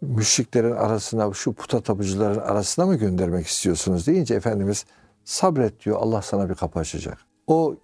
müşriklerin 0.00 0.76
arasına, 0.76 1.32
şu 1.32 1.52
puta 1.52 1.80
tapıcıların 1.80 2.40
arasına 2.40 2.86
mı 2.86 2.94
göndermek 2.94 3.46
istiyorsunuz 3.46 4.06
deyince 4.06 4.34
Efendimiz 4.34 4.84
sabret 5.24 5.84
diyor 5.84 5.96
Allah 6.00 6.22
sana 6.22 6.50
bir 6.50 6.54
kapı 6.54 6.78
açacak. 6.78 7.18
O 7.46 7.76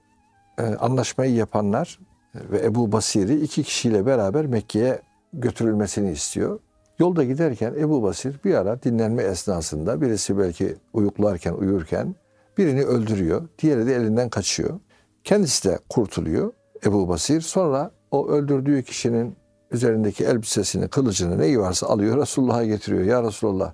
e, 0.58 0.62
anlaşmayı 0.62 1.34
yapanlar 1.34 1.98
ve 2.34 2.64
Ebu 2.64 2.92
Basir'i 2.92 3.40
iki 3.40 3.62
kişiyle 3.62 4.06
beraber 4.06 4.46
Mekke'ye 4.46 5.02
götürülmesini 5.32 6.12
istiyor. 6.12 6.58
Yolda 6.98 7.24
giderken 7.24 7.74
Ebu 7.78 8.02
Basir 8.02 8.40
bir 8.44 8.54
ara 8.54 8.82
dinlenme 8.82 9.22
esnasında 9.22 10.00
birisi 10.00 10.38
belki 10.38 10.76
uyuklarken, 10.92 11.52
uyurken 11.52 12.14
birini 12.58 12.82
öldürüyor. 12.82 13.48
Diğeri 13.58 13.86
de 13.86 13.94
elinden 13.94 14.28
kaçıyor. 14.28 14.80
Kendisi 15.24 15.68
de 15.68 15.78
kurtuluyor 15.88 16.52
Ebu 16.84 17.08
Basir. 17.08 17.40
Sonra 17.40 17.90
o 18.10 18.28
öldürdüğü 18.28 18.82
kişinin 18.82 19.36
üzerindeki 19.70 20.24
elbisesini, 20.24 20.88
kılıcını 20.88 21.38
neyi 21.38 21.60
varsa 21.60 21.86
alıyor 21.86 22.22
Resulullah'a 22.22 22.64
getiriyor. 22.64 23.04
Ya 23.04 23.22
Resulullah 23.22 23.72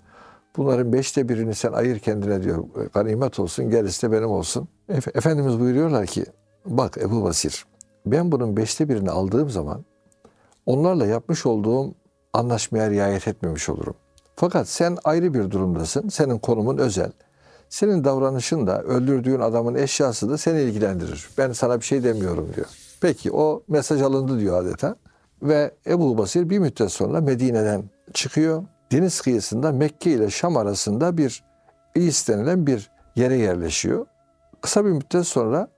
bunların 0.57 0.93
beşte 0.93 1.29
birini 1.29 1.55
sen 1.55 1.73
ayır 1.73 1.99
kendine 1.99 2.43
diyor. 2.43 2.65
Ganimet 2.95 3.41
olsun 3.41 3.71
gerisi 3.71 4.07
de 4.07 4.13
benim 4.13 4.31
olsun. 4.31 4.69
Efendimiz 4.89 5.61
buyuruyorlar 5.61 6.07
ki 6.07 6.25
bak 6.67 6.99
Ebu 6.99 7.25
Basir 7.25 7.70
ben 8.07 8.33
bunun 8.33 8.57
beşte 8.57 8.89
birini 8.89 9.11
aldığım 9.11 9.51
zaman 9.51 9.85
onlarla 10.67 11.07
yapmış 11.07 11.47
olduğum 11.47 11.95
anlaşmaya 12.33 12.91
riayet 12.91 13.29
etmemiş 13.29 13.69
olurum. 13.69 13.95
Fakat 14.37 14.69
sen 14.69 14.97
ayrı 15.05 15.35
bir 15.35 15.51
durumdasın. 15.51 16.09
Senin 16.09 16.39
konumun 16.39 16.79
özel. 16.79 17.13
Senin 17.69 18.05
davranışın 18.05 18.67
da 18.67 18.83
öldürdüğün 18.83 19.41
adamın 19.41 19.75
eşyası 19.75 20.31
da 20.31 20.39
seni 20.39 20.61
ilgilendirir. 20.61 21.29
Ben 21.39 21.53
sana 21.53 21.81
bir 21.81 21.85
şey 21.85 22.05
demiyorum 22.05 22.53
diyor. 22.57 22.67
Peki 23.01 23.33
o 23.33 23.63
mesaj 23.69 24.03
alındı 24.03 24.41
diyor 24.41 24.63
adeta. 24.63 24.97
Ve 25.43 25.75
Ebu 25.87 26.19
Basir 26.19 26.51
bir 26.51 26.59
müddet 26.59 26.93
sonra 26.93 27.21
Medine'den 27.21 27.85
çıkıyor. 28.15 28.65
Deniz 28.93 29.21
kıyısında 29.21 29.73
Mekke 29.73 30.11
ile 30.11 30.31
Şam 30.31 30.57
arasında 30.57 31.19
bir 31.19 31.45
İs 31.95 32.29
denilen 32.29 32.67
bir 32.67 32.91
yere 33.17 33.37
yerleşiyor. 33.37 34.07
Kısa 34.61 34.85
bir 34.85 34.91
müddet 34.91 35.27
sonra 35.27 35.69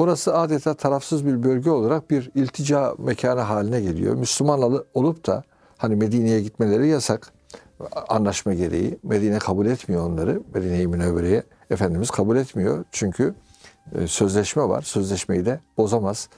orası 0.00 0.36
adeta 0.36 0.74
tarafsız 0.74 1.26
bir 1.26 1.42
bölge 1.42 1.70
olarak 1.70 2.10
bir 2.10 2.30
iltica 2.34 2.94
mekanı 2.98 3.40
haline 3.40 3.80
geliyor. 3.80 4.14
Müslüman 4.14 4.84
olup 4.94 5.26
da 5.26 5.42
hani 5.76 5.96
Medine'ye 5.96 6.40
gitmeleri 6.40 6.88
yasak 6.88 7.32
anlaşma 8.08 8.54
gereği. 8.54 8.98
Medine 9.02 9.38
kabul 9.38 9.66
etmiyor 9.66 10.06
onları. 10.06 10.42
Medine-i 10.54 10.86
Münevvere'ye 10.86 11.42
Efendimiz 11.70 12.10
kabul 12.10 12.36
etmiyor. 12.36 12.84
Çünkü 12.92 13.34
e, 13.94 14.06
sözleşme 14.06 14.62
var. 14.62 14.82
Sözleşmeyi 14.82 15.46
de 15.46 15.60
bozamaz. 15.76 16.28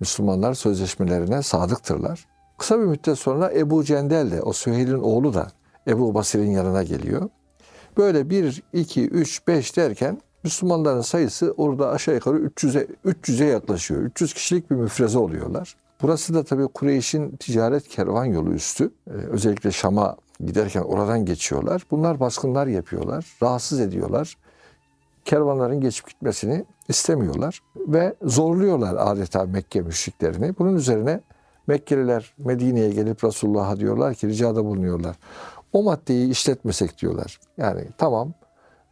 Müslümanlar 0.00 0.54
sözleşmelerine 0.54 1.42
sadıktırlar. 1.42 2.26
Kısa 2.58 2.80
bir 2.80 2.84
müddet 2.84 3.18
sonra 3.18 3.52
Ebu 3.52 3.84
Cendel 3.84 4.30
de, 4.30 4.42
o 4.42 4.52
Süheyl'in 4.52 5.02
oğlu 5.02 5.34
da 5.34 5.48
Ebu 5.86 6.14
Basir'in 6.14 6.50
yanına 6.50 6.82
geliyor. 6.82 7.28
Böyle 7.96 8.30
1, 8.30 8.62
2, 8.72 9.08
3, 9.08 9.46
5 9.46 9.76
derken 9.76 10.20
Müslümanların 10.44 11.00
sayısı 11.00 11.54
orada 11.56 11.90
aşağı 11.90 12.14
yukarı 12.14 12.38
300'e 12.38 12.86
300'e 13.06 13.46
yaklaşıyor. 13.46 14.02
300 14.02 14.34
kişilik 14.34 14.70
bir 14.70 14.76
müfreze 14.76 15.18
oluyorlar. 15.18 15.76
Burası 16.02 16.34
da 16.34 16.44
tabii 16.44 16.68
Kureyş'in 16.68 17.36
ticaret 17.36 17.88
kervan 17.88 18.24
yolu 18.24 18.50
üstü. 18.50 18.90
Ee, 19.06 19.10
özellikle 19.10 19.72
Şam'a 19.72 20.16
giderken 20.40 20.82
oradan 20.82 21.24
geçiyorlar. 21.24 21.82
Bunlar 21.90 22.20
baskınlar 22.20 22.66
yapıyorlar, 22.66 23.26
rahatsız 23.42 23.80
ediyorlar. 23.80 24.36
Kervanların 25.24 25.80
geçip 25.80 26.08
gitmesini 26.08 26.64
istemiyorlar 26.88 27.60
ve 27.76 28.14
zorluyorlar 28.22 28.94
adeta 28.98 29.44
Mekke 29.44 29.80
müşriklerini. 29.80 30.58
Bunun 30.58 30.76
üzerine 30.76 31.20
Mekkeliler 31.66 32.34
Medine'ye 32.38 32.90
gelip 32.90 33.24
Resulullah'a 33.24 33.76
diyorlar 33.76 34.14
ki 34.14 34.28
ricada 34.28 34.64
bulunuyorlar. 34.64 35.16
O 35.72 35.82
maddeyi 35.82 36.30
işletmesek 36.30 36.98
diyorlar. 36.98 37.40
Yani 37.56 37.84
tamam 37.98 38.32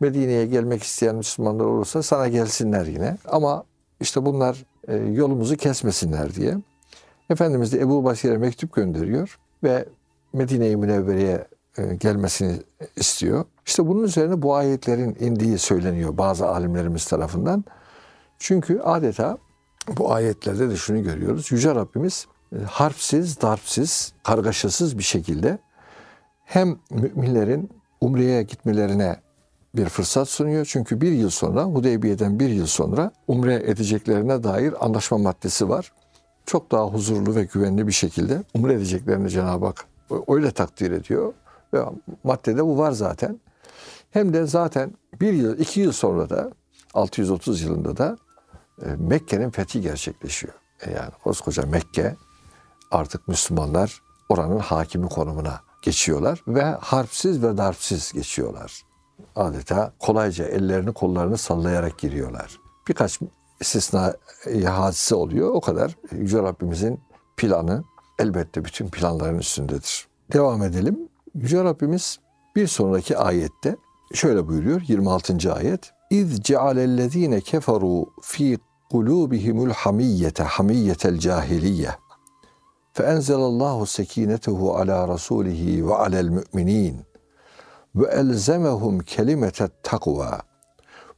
Medine'ye 0.00 0.46
gelmek 0.46 0.82
isteyen 0.82 1.16
Müslümanlar 1.16 1.64
olursa 1.64 2.02
sana 2.02 2.28
gelsinler 2.28 2.86
yine. 2.86 3.16
Ama 3.28 3.64
işte 4.00 4.24
bunlar 4.24 4.64
e, 4.88 4.96
yolumuzu 4.96 5.56
kesmesinler 5.56 6.34
diye. 6.34 6.56
Efendimiz 7.30 7.72
de 7.72 7.80
Ebu 7.80 8.04
Basir'e 8.04 8.38
mektup 8.38 8.72
gönderiyor 8.72 9.38
ve 9.64 9.88
Medine-i 10.32 10.76
Münevvere'ye 10.76 11.46
e, 11.78 11.94
gelmesini 11.94 12.62
istiyor. 12.96 13.44
İşte 13.66 13.86
bunun 13.86 14.02
üzerine 14.04 14.42
bu 14.42 14.54
ayetlerin 14.54 15.16
indiği 15.20 15.58
söyleniyor 15.58 16.18
bazı 16.18 16.48
alimlerimiz 16.48 17.06
tarafından. 17.06 17.64
Çünkü 18.38 18.80
adeta 18.80 19.38
bu 19.98 20.12
ayetlerde 20.12 20.70
de 20.70 20.76
şunu 20.76 21.02
görüyoruz. 21.02 21.52
Yüce 21.52 21.74
Rabbimiz 21.74 22.26
e, 22.52 22.58
harpsiz, 22.64 23.40
darpsiz, 23.40 24.12
kargaşasız 24.24 24.98
bir 24.98 25.02
şekilde 25.02 25.58
hem 26.44 26.78
müminlerin 26.90 27.70
umreye 28.00 28.42
gitmelerine 28.42 29.16
bir 29.76 29.88
fırsat 29.88 30.28
sunuyor. 30.28 30.64
Çünkü 30.64 31.00
bir 31.00 31.12
yıl 31.12 31.30
sonra, 31.30 31.62
Hudeybiye'den 31.62 32.40
bir 32.40 32.48
yıl 32.48 32.66
sonra 32.66 33.10
umre 33.28 33.54
edeceklerine 33.54 34.42
dair 34.42 34.84
anlaşma 34.84 35.18
maddesi 35.18 35.68
var. 35.68 35.92
Çok 36.46 36.70
daha 36.70 36.86
huzurlu 36.86 37.34
ve 37.34 37.44
güvenli 37.44 37.86
bir 37.86 37.92
şekilde 37.92 38.42
umre 38.54 38.74
edeceklerini 38.74 39.30
Cenab-ı 39.30 39.66
Hak 39.66 39.84
öyle 40.28 40.50
takdir 40.50 40.90
ediyor. 40.90 41.32
Ve 41.74 41.84
maddede 42.24 42.64
bu 42.64 42.78
var 42.78 42.92
zaten. 42.92 43.40
Hem 44.10 44.32
de 44.32 44.46
zaten 44.46 44.92
bir 45.20 45.32
yıl, 45.32 45.58
iki 45.58 45.80
yıl 45.80 45.92
sonra 45.92 46.30
da 46.30 46.50
630 46.94 47.62
yılında 47.62 47.96
da 47.96 48.16
e, 48.82 48.86
Mekke'nin 48.98 49.50
fethi 49.50 49.80
gerçekleşiyor. 49.80 50.54
E 50.86 50.90
yani 50.90 51.10
koskoca 51.24 51.66
Mekke 51.66 52.16
artık 52.90 53.28
Müslümanlar 53.28 54.02
oranın 54.28 54.58
hakimi 54.58 55.08
konumuna 55.08 55.60
geçiyorlar 55.82 56.42
ve 56.48 56.62
harpsiz 56.64 57.42
ve 57.42 57.56
darpsiz 57.56 58.12
geçiyorlar 58.12 58.82
adeta 59.36 59.92
kolayca 59.98 60.44
ellerini 60.44 60.92
kollarını 60.92 61.38
sallayarak 61.38 61.98
giriyorlar. 61.98 62.58
Birkaç 62.88 63.20
istisna 63.60 64.14
e, 64.46 64.62
hadise 64.62 65.14
oluyor. 65.14 65.54
O 65.54 65.60
kadar 65.60 65.96
Yüce 66.12 66.38
Rabbimizin 66.38 67.00
planı 67.36 67.84
elbette 68.18 68.64
bütün 68.64 68.88
planların 68.88 69.38
üstündedir. 69.38 70.08
Devam 70.32 70.62
edelim. 70.62 70.98
Yüce 71.34 71.64
Rabbimiz 71.64 72.18
bir 72.56 72.66
sonraki 72.66 73.18
ayette 73.18 73.76
şöyle 74.14 74.48
buyuruyor 74.48 74.80
26. 74.88 75.54
ayet. 75.54 75.92
İz 76.10 76.40
cealellezine 76.40 77.40
keferu 77.40 78.06
fi 78.22 78.58
kulubihimul 78.90 79.70
hamiyete 79.70 80.42
hamiyetel 80.42 81.18
cahiliye. 81.18 81.90
Fe 82.92 83.02
enzelallahu 83.02 83.86
sekinetehu 83.86 84.76
ala 84.76 85.08
rasulihi 85.08 85.88
ve 85.88 85.94
alel 85.94 86.28
müminin 86.28 87.00
ve 87.96 88.06
elzemehum 88.06 88.98
kelimete 88.98 89.68
takva 89.82 90.40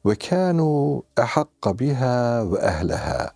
ve 0.06 0.14
kanu 0.14 1.02
ehakka 1.18 1.78
biha 1.78 2.52
ve 2.52 2.58
ehleha 2.58 3.30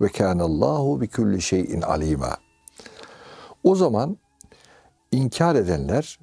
ve 0.00 0.08
kânallâhu 0.08 1.00
bi 1.00 1.08
külli 1.08 1.42
şeyin 1.42 1.82
alîmâ. 1.82 2.36
O 3.64 3.74
zaman 3.74 4.16
inkar 5.12 5.54
edenler 5.54 6.18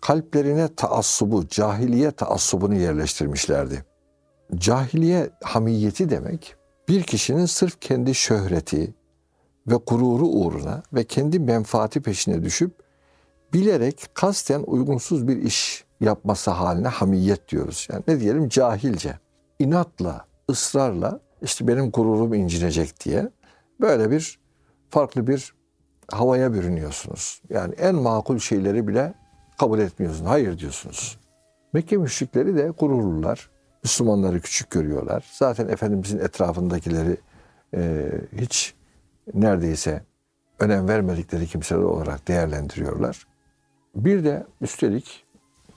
kalplerine 0.00 0.74
taassubu, 0.74 1.48
cahiliye 1.48 2.10
taassubunu 2.10 2.74
yerleştirmişlerdi. 2.74 3.84
Cahiliye 4.54 5.30
hamiyeti 5.42 6.10
demek 6.10 6.56
bir 6.88 7.02
kişinin 7.02 7.46
sırf 7.46 7.80
kendi 7.80 8.14
şöhreti 8.14 8.94
ve 9.66 9.74
gururu 9.86 10.26
uğruna 10.26 10.82
ve 10.92 11.04
kendi 11.04 11.38
menfaati 11.38 12.00
peşine 12.00 12.42
düşüp 12.42 12.82
bilerek 13.52 14.06
kasten 14.14 14.62
uygunsuz 14.66 15.28
bir 15.28 15.36
iş 15.36 15.84
yapması 16.00 16.50
haline 16.50 16.88
hamiyet 16.88 17.48
diyoruz. 17.48 17.88
Yani 17.92 18.02
ne 18.08 18.20
diyelim 18.20 18.48
cahilce, 18.48 19.18
inatla, 19.58 20.26
ısrarla 20.50 21.20
işte 21.42 21.68
benim 21.68 21.90
gururum 21.90 22.34
incinecek 22.34 23.04
diye 23.04 23.28
böyle 23.80 24.10
bir 24.10 24.38
farklı 24.90 25.26
bir 25.26 25.54
havaya 26.10 26.52
bürünüyorsunuz. 26.52 27.42
Yani 27.50 27.74
en 27.74 27.94
makul 27.94 28.38
şeyleri 28.38 28.88
bile 28.88 29.14
kabul 29.58 29.78
etmiyorsunuz. 29.78 30.30
Hayır 30.30 30.58
diyorsunuz. 30.58 31.18
Mekke 31.72 31.96
müşrikleri 31.96 32.56
de 32.56 32.72
gururlular. 32.78 33.50
Müslümanları 33.84 34.40
küçük 34.40 34.70
görüyorlar. 34.70 35.24
Zaten 35.32 35.68
Efendimizin 35.68 36.18
etrafındakileri 36.18 37.16
e, 37.74 38.10
hiç 38.36 38.74
neredeyse 39.34 40.02
önem 40.58 40.88
vermedikleri 40.88 41.46
kimseler 41.46 41.80
olarak 41.80 42.28
değerlendiriyorlar. 42.28 43.26
Bir 43.94 44.24
de 44.24 44.46
üstelik 44.60 45.24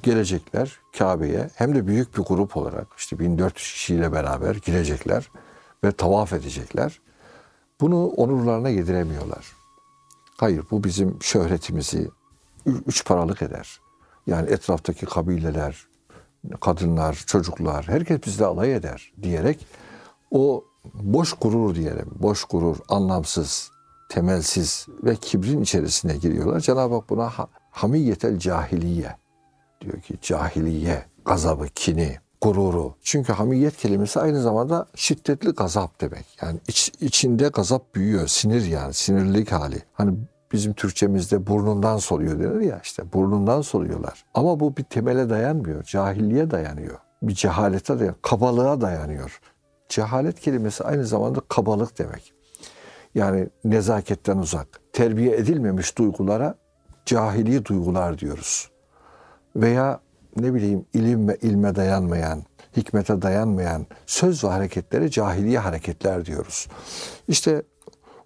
gelecekler 0.04 0.80
Kabe'ye 0.98 1.50
hem 1.56 1.76
de 1.76 1.88
büyük 1.88 2.18
bir 2.18 2.24
grup 2.24 2.58
olarak 2.58 2.88
işte 2.98 3.20
1400 3.20 3.74
kişiyle 3.74 4.12
beraber 4.12 4.56
girecekler 4.56 5.32
ve 5.84 5.92
tavaf 5.92 6.34
edecekler. 6.34 7.02
Bunu 7.82 8.08
onurlarına 8.08 8.70
yediremiyorlar. 8.70 9.54
Hayır 10.38 10.64
bu 10.72 10.84
bizim 10.84 11.18
şöhretimizi 11.22 12.10
üç 12.66 13.06
paralık 13.06 13.42
eder. 13.42 13.80
Yani 14.28 14.50
etraftaki 14.50 15.06
kabileler, 15.06 15.88
kadınlar, 16.62 17.24
çocuklar 17.28 17.88
herkes 17.88 18.20
bizle 18.26 18.46
alay 18.46 18.76
eder 18.76 19.14
diyerek 19.22 19.68
o 20.32 20.66
boş 20.94 21.34
gurur 21.34 21.76
diyelim, 21.76 22.08
boş 22.16 22.44
gurur, 22.44 22.78
anlamsız, 22.90 23.72
temelsiz 24.10 24.88
ve 25.04 25.16
kibrin 25.16 25.62
içerisine 25.62 26.18
giriyorlar. 26.18 26.60
Cenab-ı 26.60 26.96
Hak 26.96 27.10
buna 27.10 27.30
hamiyetel 27.76 28.40
cahiliye 28.40 29.16
diyor 29.82 30.02
ki 30.02 30.14
cahiliye, 30.22 31.06
gazabı, 31.26 31.68
kini, 31.68 32.18
gururu. 32.42 32.96
Çünkü 33.02 33.34
hamiyet 33.34 33.78
kelimesi 33.78 34.20
aynı 34.20 34.42
zamanda 34.42 34.88
şiddetli 34.96 35.50
gazap 35.50 36.02
demek. 36.02 36.26
Yani 36.42 36.60
iç, 36.68 36.92
içinde 37.00 37.48
gazap 37.48 37.96
büyüyor. 37.96 38.28
Sinir 38.28 38.66
yani 38.66 38.94
sinirlilik 38.94 39.52
hali. 39.52 39.84
Hani 39.94 40.18
bizim 40.52 40.74
Türkçemizde 40.74 41.48
burnundan 41.48 41.98
soluyor 41.98 42.40
denir 42.40 42.62
ya 42.62 42.80
işte 42.84 43.14
burnundan 43.14 43.62
soluyorlar. 43.62 44.26
Ama 44.34 44.60
bu 44.60 44.78
bir 44.78 44.84
temele 44.84 45.30
dayanmıyor. 45.30 45.84
Cahilliğe 45.84 46.52
dayanıyor. 46.52 47.00
Bir 47.22 47.34
cehalete 47.34 47.94
dayanıyor. 47.94 48.16
Kabalığa 48.22 48.82
dayanıyor. 48.82 49.40
Cehalet 49.90 50.40
kelimesi 50.40 50.84
aynı 50.84 51.06
zamanda 51.06 51.40
kabalık 51.50 52.00
demek. 52.00 52.34
Yani 53.16 53.50
nezaketten 53.66 54.38
uzak. 54.38 54.68
Terbiye 54.94 55.36
edilmemiş 55.36 55.98
duygulara 55.98 56.56
cahili 57.06 57.66
duygular 57.66 58.18
diyoruz. 58.18 58.70
Veya 59.56 60.00
ne 60.36 60.54
bileyim 60.54 60.86
ilim 60.94 61.28
ve 61.28 61.38
ilme 61.42 61.76
dayanmayan, 61.76 62.44
hikmete 62.78 63.22
dayanmayan 63.22 63.86
söz 64.06 64.44
ve 64.44 64.48
hareketlere 64.48 65.10
cahiliye 65.10 65.60
hareketler 65.60 66.26
diyoruz. 66.26 66.68
İşte 67.28 67.64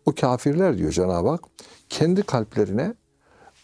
o 0.06 0.16
kafirler 0.16 0.78
diyor 0.78 0.92
Cenab-ı 0.92 1.30
Hak 1.30 1.42
kendi 1.90 2.24
kalplerine 2.24 2.94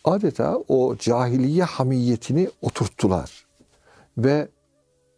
adeta 0.04 0.58
o 0.68 0.96
cahiliye 0.98 1.64
hamiyetini 1.64 2.50
oturttular. 2.62 3.46
Ve 4.18 4.48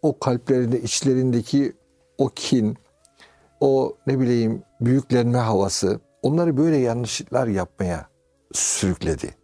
o 0.01 0.19
kalplerinde 0.19 0.81
içlerindeki 0.81 1.73
o 2.17 2.29
kin, 2.29 2.77
o 3.60 3.97
ne 4.07 4.19
bileyim 4.19 4.63
büyüklenme 4.81 5.38
havası 5.38 5.99
onları 6.21 6.57
böyle 6.57 6.77
yanlışlıklar 6.77 7.47
yapmaya 7.47 8.07
sürükledi. 8.53 9.37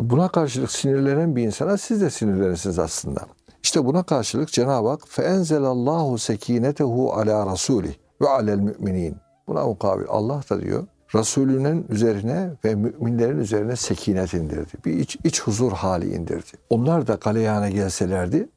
Buna 0.00 0.28
karşılık 0.28 0.72
sinirlenen 0.72 1.36
bir 1.36 1.42
insana 1.42 1.76
siz 1.76 2.00
de 2.00 2.10
sinirlenirsiniz 2.10 2.78
aslında. 2.78 3.26
İşte 3.62 3.84
buna 3.84 4.02
karşılık 4.02 4.52
Cenab-ı 4.52 4.88
Hak 4.88 5.00
فَاَنْزَلَ 5.00 5.64
اللّٰهُ 5.64 6.32
سَك۪ينَتَهُ 6.32 7.10
عَلَى 7.22 7.52
رَسُولِهِ 7.52 7.92
ve 8.20 8.28
alel 8.28 8.58
müminin. 8.58 9.16
Buna 9.48 9.64
mukabil 9.64 10.04
Allah 10.08 10.40
da 10.50 10.60
diyor 10.60 10.86
Resulünün 11.14 11.86
üzerine 11.88 12.50
ve 12.64 12.74
müminlerin 12.74 13.38
üzerine 13.38 13.76
sekinet 13.76 14.34
indirdi. 14.34 14.72
Bir 14.84 14.92
iç, 14.92 15.16
iç 15.24 15.42
huzur 15.42 15.72
hali 15.72 16.14
indirdi. 16.14 16.50
Onlar 16.70 17.06
da 17.06 17.14
galeyana 17.14 17.70
gelselerdi 17.70 18.48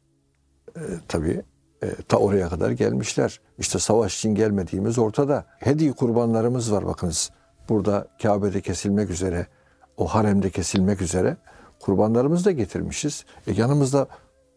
e, 0.76 0.82
tabii 1.08 1.42
e, 1.84 1.88
ta 2.08 2.18
oraya 2.18 2.50
kadar 2.50 2.72
gelmişler. 2.72 3.42
İşte 3.58 3.80
savaş 3.80 4.18
için 4.18 4.36
gelmediğimiz 4.36 4.98
ortada. 5.00 5.46
Hediye 5.58 5.92
kurbanlarımız 5.92 6.72
var 6.72 6.86
bakınız. 6.86 7.32
Burada 7.70 8.08
Kabe'de 8.22 8.62
kesilmek 8.62 9.10
üzere, 9.10 9.48
o 9.97 10.07
haremde 10.07 10.51
kesilmek 10.51 11.03
üzere 11.03 11.37
kurbanlarımızı 11.81 12.45
da 12.45 12.51
getirmişiz. 12.51 13.25
E, 13.47 13.53
yanımızda 13.53 14.09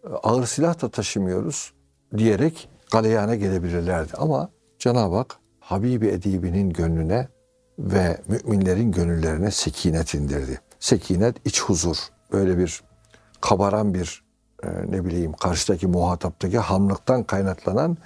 e, 0.03 0.09
ağır 0.09 0.45
silah 0.45 0.81
da 0.81 0.89
taşımıyoruz 0.89 1.73
diyerek 2.17 2.69
galeyana 2.91 3.35
gelebilirlerdi. 3.35 4.11
Ama 4.17 4.49
Cenab-ı 4.79 5.15
Hak 5.15 5.37
Habibi 5.59 6.07
Edibi'nin 6.07 6.69
gönlüne 6.69 7.27
ve 7.79 8.17
müminlerin 8.27 8.91
gönüllerine 8.91 9.51
sekinet 9.51 10.13
indirdi. 10.13 10.61
Sekinet 10.79 11.47
iç 11.47 11.61
huzur. 11.61 11.97
Böyle 12.31 12.57
bir 12.57 12.83
kabaran 13.41 13.93
bir 13.93 14.23
e, 14.63 14.67
ne 14.89 15.05
bileyim 15.05 15.33
karşıdaki 15.33 15.87
muhataptaki 15.87 16.57
hamlıktan 16.57 17.23
kaynaklanan 17.23 17.97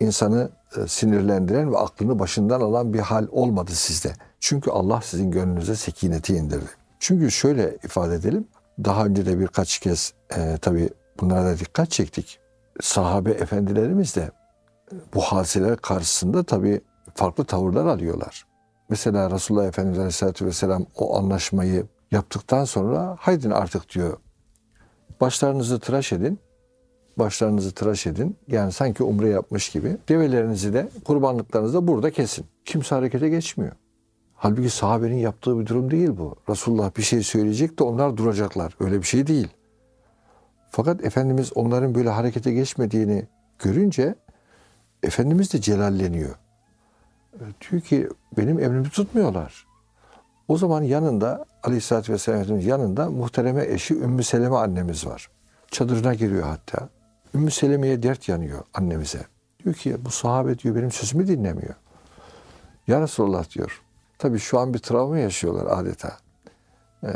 insanı 0.00 0.50
sinirlendiren 0.88 1.72
ve 1.72 1.78
aklını 1.78 2.18
başından 2.18 2.60
alan 2.60 2.94
bir 2.94 2.98
hal 2.98 3.26
olmadı 3.30 3.70
sizde. 3.74 4.12
Çünkü 4.40 4.70
Allah 4.70 5.00
sizin 5.00 5.30
gönlünüze 5.30 5.76
sekineti 5.76 6.34
indirdi. 6.34 6.70
Çünkü 6.98 7.30
şöyle 7.30 7.76
ifade 7.84 8.14
edelim. 8.14 8.48
Daha 8.84 9.06
önce 9.06 9.26
de 9.26 9.38
birkaç 9.38 9.78
kez 9.78 10.14
e, 10.36 10.58
tabii 10.60 10.90
bunlara 11.20 11.44
da 11.44 11.58
dikkat 11.58 11.90
çektik. 11.90 12.38
Sahabe 12.80 13.30
efendilerimiz 13.30 14.16
de 14.16 14.30
bu 15.14 15.20
hadiseler 15.20 15.76
karşısında 15.76 16.42
tabii 16.42 16.80
farklı 17.14 17.44
tavırlar 17.44 17.86
alıyorlar. 17.86 18.46
Mesela 18.88 19.30
Resulullah 19.30 19.66
Efendimiz 19.66 19.98
Aleyhisselatü 19.98 20.46
Vesselam 20.46 20.86
o 20.96 21.18
anlaşmayı 21.18 21.86
yaptıktan 22.10 22.64
sonra 22.64 23.16
haydin 23.20 23.50
artık 23.50 23.94
diyor. 23.94 24.16
Başlarınızı 25.20 25.80
tıraş 25.80 26.12
edin. 26.12 26.40
Başlarınızı 27.18 27.72
tıraş 27.74 28.06
edin. 28.06 28.36
Yani 28.48 28.72
sanki 28.72 29.02
umre 29.02 29.28
yapmış 29.28 29.68
gibi. 29.68 29.96
Develerinizi 30.08 30.74
de 30.74 30.88
kurbanlıklarınızı 31.04 31.74
da 31.74 31.88
burada 31.88 32.10
kesin. 32.10 32.46
Kimse 32.64 32.94
harekete 32.94 33.28
geçmiyor. 33.28 33.72
Halbuki 34.34 34.70
sahabenin 34.70 35.16
yaptığı 35.16 35.60
bir 35.60 35.66
durum 35.66 35.90
değil 35.90 36.10
bu. 36.18 36.36
Resulullah 36.48 36.96
bir 36.96 37.02
şey 37.02 37.22
söyleyecek 37.22 37.78
de 37.78 37.84
onlar 37.84 38.16
duracaklar. 38.16 38.76
Öyle 38.80 38.98
bir 38.98 39.06
şey 39.06 39.26
değil. 39.26 39.48
Fakat 40.70 41.04
Efendimiz 41.04 41.52
onların 41.54 41.94
böyle 41.94 42.08
harekete 42.08 42.52
geçmediğini 42.52 43.26
görünce 43.58 44.14
Efendimiz 45.02 45.52
de 45.52 45.60
celalleniyor. 45.60 46.34
Diyor 47.60 47.82
ki 47.82 48.08
benim 48.38 48.60
emrimi 48.60 48.88
tutmuyorlar. 48.90 49.66
O 50.48 50.58
zaman 50.58 50.82
yanında 50.82 51.44
Aleyhisselatü 51.62 52.12
Vesselam 52.12 52.60
yanında 52.60 53.10
muhtereme 53.10 53.66
eşi 53.66 53.94
Ümmü 53.94 54.24
Seleme 54.24 54.56
annemiz 54.56 55.06
var. 55.06 55.30
Çadırına 55.70 56.14
giriyor 56.14 56.42
hatta. 56.42 56.88
Ümmü 57.34 57.50
Seleme'ye 57.50 58.02
dert 58.02 58.28
yanıyor 58.28 58.62
annemize. 58.74 59.26
Diyor 59.64 59.74
ki 59.74 59.96
bu 60.04 60.10
sahabe 60.10 60.58
diyor 60.58 60.74
benim 60.74 60.92
sözümü 60.92 61.26
dinlemiyor. 61.26 61.74
Ya 62.86 63.00
Resulullah 63.00 63.50
diyor. 63.50 63.82
Tabii 64.18 64.38
şu 64.38 64.58
an 64.58 64.74
bir 64.74 64.78
travma 64.78 65.18
yaşıyorlar 65.18 65.78
adeta. 65.78 66.16
Ee, 67.04 67.08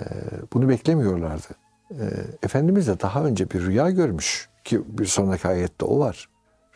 bunu 0.52 0.68
beklemiyorlardı. 0.68 1.46
Ee, 1.90 1.96
Efendimiz 2.42 2.87
de 2.87 3.00
daha 3.00 3.24
önce 3.24 3.50
bir 3.50 3.61
rüya 3.61 3.90
görmüş 3.90 4.48
ki 4.64 4.98
bir 4.98 5.07
sonraki 5.07 5.48
ayette 5.48 5.85
o 5.85 5.98
var. 5.98 6.28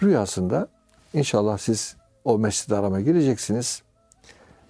Rüyasında 0.03 0.69
inşallah 1.15 1.59
siz 1.59 1.97
o 2.25 2.39
mescid-i 2.39 2.75
harama 2.75 3.01
gireceksiniz. 3.01 3.83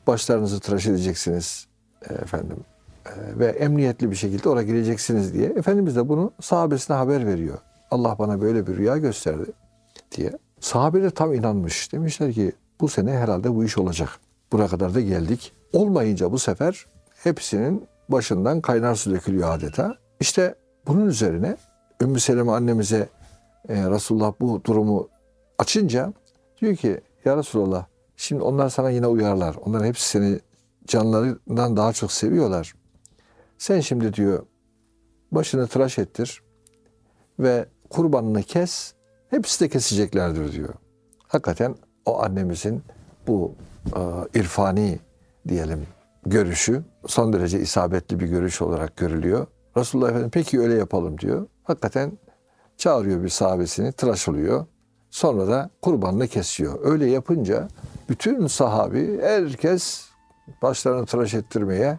Başlarınızı 0.06 0.60
tıraş 0.60 0.86
edeceksiniz 0.86 1.66
e, 2.10 2.14
efendim. 2.14 2.56
E, 3.06 3.38
ve 3.38 3.46
emniyetli 3.46 4.10
bir 4.10 4.16
şekilde 4.16 4.48
oraya 4.48 4.62
gireceksiniz 4.62 5.34
diye. 5.34 5.46
Efendimiz 5.46 5.96
de 5.96 6.08
bunu 6.08 6.32
sahabesine 6.40 6.96
haber 6.96 7.26
veriyor. 7.26 7.58
Allah 7.92 8.18
bana 8.18 8.40
böyle 8.40 8.66
bir 8.66 8.76
rüya 8.76 8.96
gösterdi 8.96 9.52
diye. 10.16 10.32
Sahabe 10.60 11.10
tam 11.10 11.34
inanmış. 11.34 11.92
Demişler 11.92 12.32
ki 12.32 12.52
bu 12.80 12.88
sene 12.88 13.12
herhalde 13.12 13.54
bu 13.54 13.64
iş 13.64 13.78
olacak. 13.78 14.08
Buraya 14.52 14.68
kadar 14.68 14.94
da 14.94 15.00
geldik. 15.00 15.52
Olmayınca 15.72 16.32
bu 16.32 16.38
sefer 16.38 16.86
hepsinin 17.14 17.86
başından 18.08 18.60
kaynar 18.60 18.94
su 18.94 19.10
dökülüyor 19.10 19.54
adeta. 19.54 19.96
İşte 20.20 20.54
bunun 20.86 21.06
üzerine 21.06 21.56
Ümmü 22.02 22.20
Seleme 22.20 22.52
annemize 22.52 23.08
e, 23.68 23.90
Resulullah 23.90 24.32
bu 24.40 24.64
durumu 24.64 25.08
açınca 25.58 26.12
diyor 26.60 26.76
ki 26.76 27.00
ya 27.24 27.36
Resulallah 27.36 27.84
şimdi 28.16 28.42
onlar 28.42 28.68
sana 28.68 28.90
yine 28.90 29.06
uyarlar. 29.06 29.56
Onların 29.64 29.86
hepsi 29.86 30.08
seni 30.08 30.40
canlarından 30.86 31.76
daha 31.76 31.92
çok 31.92 32.12
seviyorlar. 32.12 32.74
Sen 33.58 33.80
şimdi 33.80 34.14
diyor 34.14 34.46
başını 35.32 35.66
tıraş 35.66 35.98
ettir 35.98 36.42
ve 37.38 37.66
kurbanını 37.92 38.42
kes. 38.42 38.94
Hepsi 39.30 39.64
de 39.64 39.68
keseceklerdir 39.68 40.52
diyor. 40.52 40.74
Hakikaten 41.28 41.74
o 42.04 42.22
annemizin 42.22 42.82
bu 43.26 43.54
e, 43.96 44.00
irfani 44.40 44.98
diyelim 45.48 45.86
görüşü 46.26 46.82
son 47.06 47.32
derece 47.32 47.60
isabetli 47.60 48.20
bir 48.20 48.26
görüş 48.26 48.62
olarak 48.62 48.96
görülüyor. 48.96 49.46
Resulullah 49.76 50.08
Efendimiz 50.08 50.30
peki 50.32 50.60
öyle 50.60 50.74
yapalım 50.74 51.18
diyor. 51.18 51.46
Hakikaten 51.62 52.12
çağırıyor 52.76 53.22
bir 53.22 53.28
sahabesini, 53.28 53.92
tıraş 53.92 54.28
oluyor. 54.28 54.66
Sonra 55.10 55.48
da 55.48 55.70
kurbanını 55.82 56.28
kesiyor. 56.28 56.78
Öyle 56.82 57.06
yapınca 57.06 57.68
bütün 58.08 58.46
sahabi 58.46 59.20
herkes 59.22 60.08
başlarını 60.62 61.06
tıraş 61.06 61.34
ettirmeye 61.34 61.98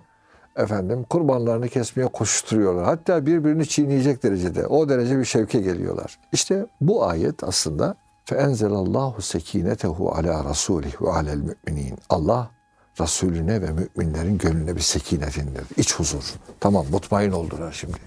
efendim 0.56 1.04
kurbanlarını 1.04 1.70
kesmeye 1.70 2.08
koşturuyorlar. 2.08 2.86
Hatta 2.86 3.26
birbirini 3.26 3.68
çiğneyecek 3.68 4.24
derecede. 4.24 4.68
O 4.68 4.90
derece 4.90 5.20
bir 5.20 5.26
şevke 5.26 5.60
geliyorlar. 5.60 6.20
İşte 6.32 6.66
bu 6.82 7.06
ayet 7.06 7.44
aslında 7.44 7.96
feenzelallahu 8.26 9.22
sekinetehu 9.22 10.12
ala 10.12 10.46
rasulih 10.46 11.02
ve 11.02 11.10
alel 11.10 11.38
müminin. 11.38 11.98
Allah 12.10 12.52
Resulüne 13.02 13.62
ve 13.62 13.70
müminlerin 13.72 14.38
gönlüne 14.38 14.76
bir 14.76 14.82
sekinet 14.82 15.38
indir. 15.38 15.64
İç 15.78 15.96
huzur. 15.96 16.34
Tamam 16.60 16.86
mutmain 16.92 17.32
oldular 17.32 17.72
şimdi. 17.72 17.98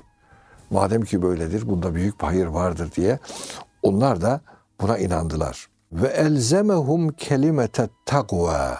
Madem 0.70 1.02
ki 1.02 1.22
böyledir 1.22 1.68
bunda 1.68 1.94
büyük 1.94 2.20
bir 2.20 2.24
hayır 2.24 2.46
vardır 2.46 2.90
diye 2.96 3.18
onlar 3.82 4.20
da 4.20 4.40
buna 4.80 4.98
inandılar. 4.98 5.68
Ve 5.92 6.08
elzemehum 6.08 7.08
kelimete 7.08 7.88
takva. 8.06 8.78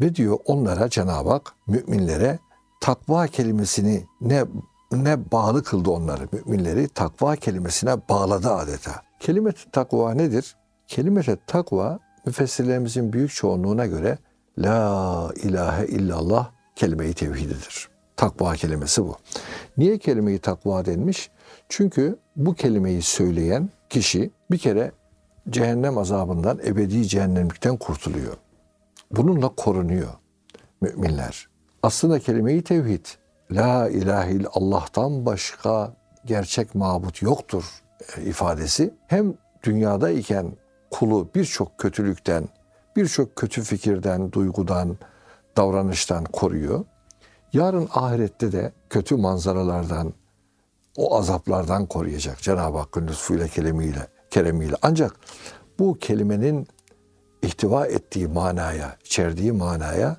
Ve 0.00 0.14
diyor 0.14 0.38
onlara 0.44 0.88
Cenab-ı 0.88 1.30
Hak 1.30 1.52
müminlere 1.66 2.38
takva 2.80 3.26
kelimesini 3.26 4.04
ne 4.20 4.44
ne 4.92 5.30
bağlı 5.32 5.62
kıldı 5.62 5.90
onları. 5.90 6.28
Müminleri 6.32 6.88
takva 6.88 7.36
kelimesine 7.36 7.96
bağladı 8.08 8.50
adeta. 8.50 9.02
Kelimete 9.20 9.70
takva 9.72 10.14
nedir? 10.14 10.56
Kelimete 10.86 11.36
takva 11.46 11.98
müfessirlerimizin 12.26 13.12
büyük 13.12 13.30
çoğunluğuna 13.30 13.86
göre 13.86 14.18
La 14.58 15.32
ilahe 15.42 15.86
illallah 15.86 16.50
kelime-i 16.76 17.14
tevhididir. 17.14 17.88
Takva 18.16 18.54
kelimesi 18.54 19.04
bu. 19.04 19.16
Niye 19.76 19.98
kelime-i 19.98 20.38
takva 20.38 20.84
denmiş? 20.84 21.30
Çünkü 21.68 22.18
bu 22.36 22.54
kelimeyi 22.54 23.02
söyleyen 23.02 23.70
kişi 23.90 24.30
bir 24.50 24.58
kere 24.58 24.92
cehennem 25.50 25.98
azabından, 25.98 26.58
ebedi 26.66 27.08
cehennemlikten 27.08 27.76
kurtuluyor. 27.76 28.36
Bununla 29.10 29.48
korunuyor 29.48 30.10
müminler. 30.80 31.49
Aslında 31.82 32.18
kelime-i 32.18 32.62
tevhid, 32.62 33.06
La 33.50 33.88
ilahe 33.88 34.38
Allah'tan 34.52 35.26
başka 35.26 35.92
gerçek 36.24 36.74
mabut 36.74 37.22
yoktur 37.22 37.64
e, 38.16 38.22
ifadesi 38.22 38.94
hem 39.06 39.34
dünyada 39.62 40.10
iken 40.10 40.52
kulu 40.90 41.28
birçok 41.34 41.78
kötülükten, 41.78 42.48
birçok 42.96 43.36
kötü 43.36 43.62
fikirden, 43.62 44.32
duygudan, 44.32 44.96
davranıştan 45.56 46.24
koruyor. 46.24 46.84
Yarın 47.52 47.88
ahirette 47.94 48.52
de 48.52 48.72
kötü 48.90 49.16
manzaralardan, 49.16 50.12
o 50.96 51.18
azaplardan 51.18 51.86
koruyacak 51.86 52.42
Cenab-ı 52.42 52.78
Hakk'ın 52.78 53.06
lütfuyla, 53.06 53.48
kelimiyle, 53.48 54.06
keremiyle. 54.30 54.76
Ancak 54.82 55.16
bu 55.78 55.98
kelimenin 55.98 56.68
ihtiva 57.42 57.86
ettiği 57.86 58.28
manaya, 58.28 58.96
içerdiği 59.04 59.52
manaya 59.52 60.16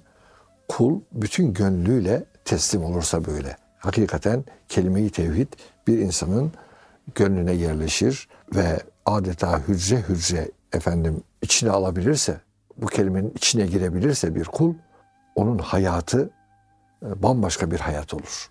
kul 0.72 1.02
bütün 1.12 1.54
gönlüyle 1.54 2.24
teslim 2.46 2.84
olursa 2.84 3.26
böyle. 3.26 3.56
Hakikaten 3.78 4.46
kelime-i 4.70 5.10
tevhid 5.10 5.48
bir 5.88 5.98
insanın 5.98 6.52
gönlüne 7.16 7.54
yerleşir 7.54 8.30
ve 8.56 8.80
adeta 9.06 9.60
hücre 9.60 9.98
hücre 9.98 10.52
efendim 10.74 11.24
içine 11.42 11.70
alabilirse, 11.72 12.42
bu 12.78 12.86
kelimenin 12.86 13.34
içine 13.36 13.66
girebilirse 13.66 14.36
bir 14.36 14.46
kul, 14.46 14.74
onun 15.36 15.58
hayatı 15.58 16.30
e, 17.06 17.24
bambaşka 17.24 17.72
bir 17.72 17.80
hayat 17.80 18.14
olur. 18.14 18.50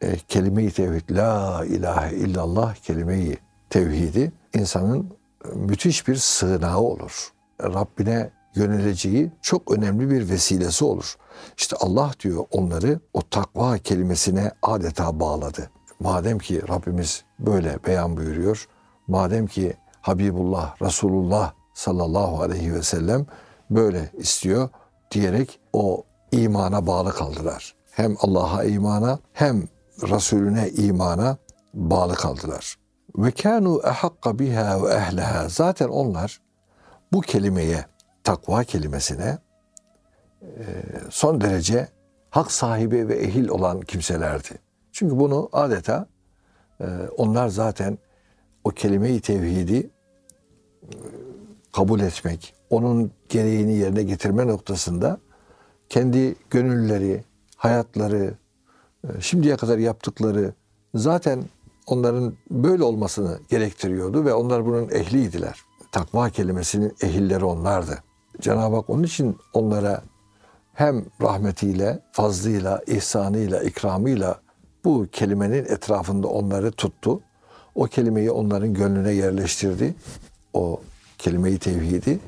E, 0.00 0.16
kelime-i 0.18 0.70
tevhid, 0.70 1.10
la 1.10 1.64
ilahe 1.64 2.16
illallah 2.16 2.74
kelime-i 2.74 3.38
tevhidi 3.70 4.32
insanın 4.54 5.16
müthiş 5.54 6.08
bir 6.08 6.16
sığınağı 6.16 6.78
olur. 6.78 7.32
Rabbine 7.62 8.30
yöneleceği 8.56 9.32
çok 9.42 9.72
önemli 9.72 10.10
bir 10.10 10.28
vesilesi 10.28 10.84
olur. 10.84 11.16
İşte 11.56 11.76
Allah 11.80 12.10
diyor 12.20 12.44
onları 12.50 13.00
o 13.12 13.22
takva 13.22 13.78
kelimesine 13.78 14.52
adeta 14.62 15.20
bağladı. 15.20 15.70
Madem 16.00 16.38
ki 16.38 16.68
Rabbimiz 16.68 17.24
böyle 17.38 17.78
beyan 17.86 18.16
buyuruyor, 18.16 18.68
madem 19.08 19.46
ki 19.46 19.76
Habibullah, 20.00 20.82
Resulullah 20.82 21.52
sallallahu 21.74 22.42
aleyhi 22.42 22.74
ve 22.74 22.82
sellem 22.82 23.26
böyle 23.70 24.10
istiyor 24.12 24.68
diyerek 25.10 25.60
o 25.72 26.04
imana 26.32 26.86
bağlı 26.86 27.12
kaldılar. 27.12 27.74
Hem 27.90 28.16
Allah'a 28.20 28.64
imana 28.64 29.18
hem 29.32 29.68
Resulüne 30.02 30.68
imana 30.70 31.36
bağlı 31.74 32.14
kaldılar. 32.14 32.76
Ve 33.18 33.30
kanu 33.30 33.80
ehakka 33.84 34.38
biha 34.38 34.82
ve 34.82 34.94
ehleha. 34.94 35.48
Zaten 35.48 35.88
onlar 35.88 36.40
bu 37.12 37.20
kelimeye, 37.20 37.84
takva 38.26 38.64
kelimesine 38.64 39.38
e, 40.42 40.64
son 41.10 41.40
derece 41.40 41.88
hak 42.30 42.52
sahibi 42.52 43.08
ve 43.08 43.14
ehil 43.14 43.48
olan 43.48 43.80
kimselerdi. 43.80 44.48
Çünkü 44.92 45.18
bunu 45.18 45.48
adeta 45.52 46.06
e, 46.80 46.84
onlar 47.16 47.48
zaten 47.48 47.98
o 48.64 48.70
kelime-i 48.70 49.20
tevhidi 49.20 49.76
e, 49.76 49.90
kabul 51.72 52.00
etmek, 52.00 52.54
onun 52.70 53.10
gereğini 53.28 53.76
yerine 53.76 54.02
getirme 54.02 54.46
noktasında 54.46 55.18
kendi 55.88 56.34
gönülleri, 56.50 57.24
hayatları, 57.56 58.34
şimdiye 59.20 59.56
kadar 59.56 59.78
yaptıkları 59.78 60.52
zaten 60.94 61.44
onların 61.86 62.34
böyle 62.50 62.82
olmasını 62.82 63.38
gerektiriyordu 63.48 64.24
ve 64.24 64.34
onlar 64.34 64.66
bunun 64.66 64.88
ehliydiler. 64.88 65.60
Takva 65.92 66.30
kelimesinin 66.30 66.96
ehilleri 67.02 67.44
onlardı. 67.44 68.05
Cenab-ı 68.40 68.76
Hak 68.76 68.90
onun 68.90 69.02
için 69.02 69.38
onlara 69.52 70.02
hem 70.74 71.04
rahmetiyle, 71.22 71.98
fazlıyla, 72.12 72.80
ihsanıyla, 72.86 73.62
ikramıyla 73.62 74.40
bu 74.84 75.06
kelimenin 75.12 75.64
etrafında 75.64 76.28
onları 76.28 76.72
tuttu. 76.72 77.20
O 77.74 77.84
kelimeyi 77.84 78.30
onların 78.30 78.74
gönlüne 78.74 79.12
yerleştirdi. 79.12 79.94
O 80.52 80.80
kelimeyi 81.18 81.58
tevhidi 81.58 82.18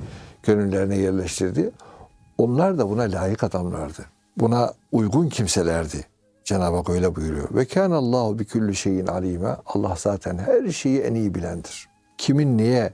gönüllerine 0.42 0.98
yerleştirdi. 0.98 1.70
Onlar 2.38 2.78
da 2.78 2.90
buna 2.90 3.02
layık 3.02 3.44
adamlardı. 3.44 4.04
Buna 4.36 4.72
uygun 4.92 5.28
kimselerdi. 5.28 6.06
Cenab-ı 6.44 6.76
Hak 6.76 6.90
öyle 6.90 7.16
buyuruyor. 7.16 7.48
Ve 7.54 7.64
kâne 7.64 7.94
Allahu 7.94 8.38
bi 8.38 8.46
kulli 8.46 8.76
şeyin 8.76 9.06
alime. 9.06 9.56
Allah 9.66 9.94
zaten 9.98 10.38
her 10.38 10.68
şeyi 10.70 11.00
en 11.00 11.14
iyi 11.14 11.34
bilendir. 11.34 11.88
Kimin 12.18 12.58
neye 12.58 12.92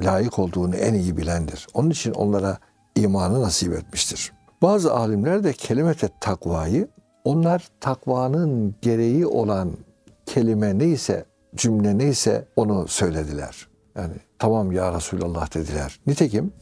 layık 0.00 0.38
olduğunu 0.38 0.76
en 0.76 0.94
iyi 0.94 1.16
bilendir. 1.16 1.66
Onun 1.74 1.90
için 1.90 2.12
onlara 2.12 2.58
imanı 2.96 3.42
nasip 3.42 3.72
etmiştir. 3.72 4.32
Bazı 4.62 4.94
alimler 4.94 5.44
de 5.44 5.52
kelimete 5.52 6.08
takvayı 6.20 6.88
onlar 7.24 7.68
takvanın 7.80 8.74
gereği 8.82 9.26
olan 9.26 9.72
kelime 10.26 10.78
neyse, 10.78 11.24
cümle 11.56 11.98
neyse 11.98 12.48
onu 12.56 12.88
söylediler. 12.88 13.68
Yani 13.96 14.14
tamam 14.38 14.72
ya 14.72 14.92
Resulallah 14.92 15.54
dediler. 15.54 16.00
Nitekim 16.06 16.52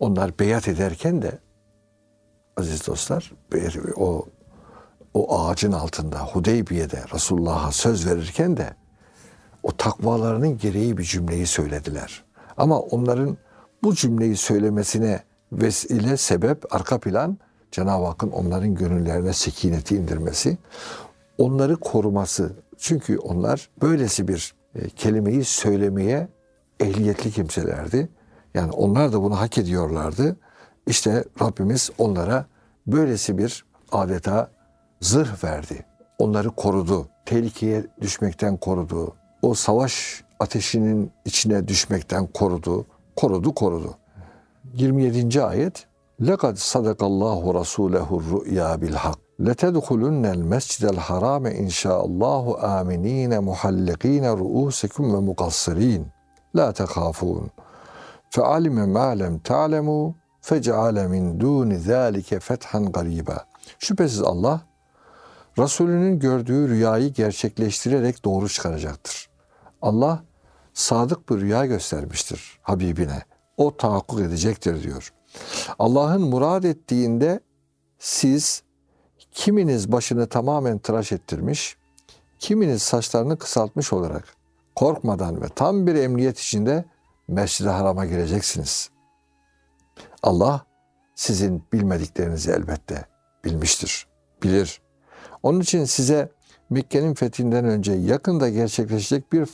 onlar 0.00 0.38
beyat 0.38 0.68
ederken 0.68 1.22
de 1.22 1.38
aziz 2.56 2.86
dostlar 2.86 3.32
o 3.96 4.26
o 5.14 5.40
ağacın 5.40 5.72
altında 5.72 6.18
Hudeybiye'de 6.18 7.04
Resulullah'a 7.14 7.72
söz 7.72 8.06
verirken 8.06 8.56
de 8.56 8.74
o 9.62 9.76
takvalarının 9.76 10.58
gereği 10.58 10.98
bir 10.98 11.02
cümleyi 11.02 11.46
söylediler. 11.46 12.24
Ama 12.60 12.80
onların 12.80 13.36
bu 13.82 13.94
cümleyi 13.94 14.36
söylemesine 14.36 15.20
vesile, 15.52 16.16
sebep, 16.16 16.74
arka 16.74 17.00
plan 17.00 17.38
Cenab-ı 17.72 18.04
Hakk'ın 18.06 18.30
onların 18.30 18.74
gönüllerine 18.74 19.32
sekineti 19.32 19.96
indirmesi, 19.96 20.58
onları 21.38 21.76
koruması. 21.76 22.52
Çünkü 22.78 23.18
onlar 23.18 23.70
böylesi 23.82 24.28
bir 24.28 24.54
e, 24.74 24.88
kelimeyi 24.88 25.44
söylemeye 25.44 26.28
ehliyetli 26.80 27.30
kimselerdi. 27.30 28.08
Yani 28.54 28.72
onlar 28.72 29.12
da 29.12 29.22
bunu 29.22 29.40
hak 29.40 29.58
ediyorlardı. 29.58 30.36
İşte 30.86 31.24
Rabbimiz 31.42 31.90
onlara 31.98 32.46
böylesi 32.86 33.38
bir 33.38 33.64
adeta 33.92 34.50
zırh 35.00 35.44
verdi. 35.44 35.86
Onları 36.18 36.50
korudu. 36.50 37.08
Tehlikeye 37.26 37.86
düşmekten 38.00 38.56
korudu. 38.56 39.14
O 39.42 39.54
savaş 39.54 40.24
ateşinin 40.39 41.11
içine 41.25 41.67
düşmekten 41.67 42.27
korudu. 42.27 42.85
Korudu, 43.15 43.53
korudu. 43.53 43.97
27. 44.73 45.43
ayet 45.43 45.87
لَقَدْ 46.21 46.55
صَدَقَ 46.73 46.99
اللّٰهُ 47.11 47.41
رَسُولَهُ 47.61 48.09
الرُّؤْيَا 48.19 48.69
بِالْحَقِّ 48.81 49.19
لَتَدْخُلُنَّ 49.47 50.25
الْمَسْجِدَ 50.37 50.83
الْحَرَامَ 50.95 51.45
اِنْ 51.61 51.67
شَاءَ 51.81 51.99
اللّٰهُ 52.09 52.45
آمِن۪ينَ 52.79 53.33
مُحَلِّق۪ينَ 53.49 54.25
رُؤُوسَكُمْ 54.41 55.05
وَمُقَصِّر۪ينَ 55.13 56.03
لَا 56.57 56.67
تَخَافُونَ 56.79 57.43
فَعَلِمَ 58.33 58.77
مَا 58.97 59.09
لَمْ 59.21 59.33
تَعْلَمُوا 59.49 60.05
فَجَعَلَ 60.47 60.97
مِنْ 61.13 61.23
دُونِ 61.43 61.69
ذَٰلِكَ 61.89 62.29
فَتْحًا 62.47 62.79
قَرِيبًا 62.95 63.37
Şüphesiz 63.79 64.21
Allah, 64.21 64.61
Resulünün 65.59 66.19
gördüğü 66.19 66.69
rüyayı 66.69 67.13
gerçekleştirerek 67.13 68.25
doğru 68.25 68.49
çıkaracaktır. 68.49 69.29
Allah, 69.81 70.23
sadık 70.74 71.30
bir 71.30 71.40
rüya 71.40 71.66
göstermiştir 71.66 72.58
Habibine. 72.62 73.22
O 73.56 73.76
tahakkuk 73.76 74.20
edecektir 74.20 74.82
diyor. 74.82 75.12
Allah'ın 75.78 76.22
murad 76.22 76.64
ettiğinde 76.64 77.40
siz 77.98 78.62
kiminiz 79.32 79.92
başını 79.92 80.28
tamamen 80.28 80.78
tıraş 80.78 81.12
ettirmiş, 81.12 81.76
kiminiz 82.38 82.82
saçlarını 82.82 83.38
kısaltmış 83.38 83.92
olarak 83.92 84.36
korkmadan 84.74 85.42
ve 85.42 85.48
tam 85.48 85.86
bir 85.86 85.94
emniyet 85.94 86.38
içinde 86.38 86.84
Mescid-i 87.28 87.68
Haram'a 87.68 88.04
gireceksiniz. 88.06 88.90
Allah 90.22 90.66
sizin 91.14 91.64
bilmediklerinizi 91.72 92.50
elbette 92.50 93.04
bilmiştir, 93.44 94.06
bilir. 94.42 94.80
Onun 95.42 95.60
için 95.60 95.84
size 95.84 96.32
Mekke'nin 96.70 97.14
fethinden 97.14 97.64
önce 97.64 97.92
yakında 97.92 98.48
gerçekleşecek 98.48 99.32
bir 99.32 99.48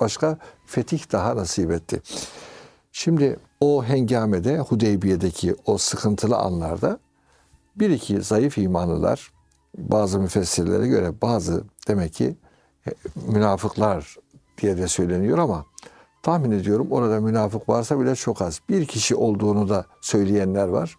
başka 0.00 0.38
fetih 0.66 1.12
daha 1.12 1.36
nasip 1.36 1.70
etti. 1.70 2.02
Şimdi 2.92 3.38
o 3.60 3.84
hengamede 3.84 4.58
Hudeybiye'deki 4.58 5.56
o 5.66 5.78
sıkıntılı 5.78 6.36
anlarda 6.36 6.98
bir 7.76 7.90
iki 7.90 8.22
zayıf 8.22 8.58
imanlılar 8.58 9.32
bazı 9.78 10.20
müfessirlere 10.20 10.86
göre 10.86 11.20
bazı 11.22 11.64
demek 11.88 12.12
ki 12.12 12.36
e, 12.86 12.90
münafıklar 13.26 14.16
diye 14.60 14.76
de 14.76 14.88
söyleniyor 14.88 15.38
ama 15.38 15.64
tahmin 16.22 16.50
ediyorum 16.50 16.86
orada 16.90 17.20
münafık 17.20 17.68
varsa 17.68 18.00
bile 18.00 18.14
çok 18.14 18.42
az. 18.42 18.60
Bir 18.68 18.86
kişi 18.86 19.14
olduğunu 19.14 19.68
da 19.68 19.84
söyleyenler 20.00 20.68
var. 20.68 20.96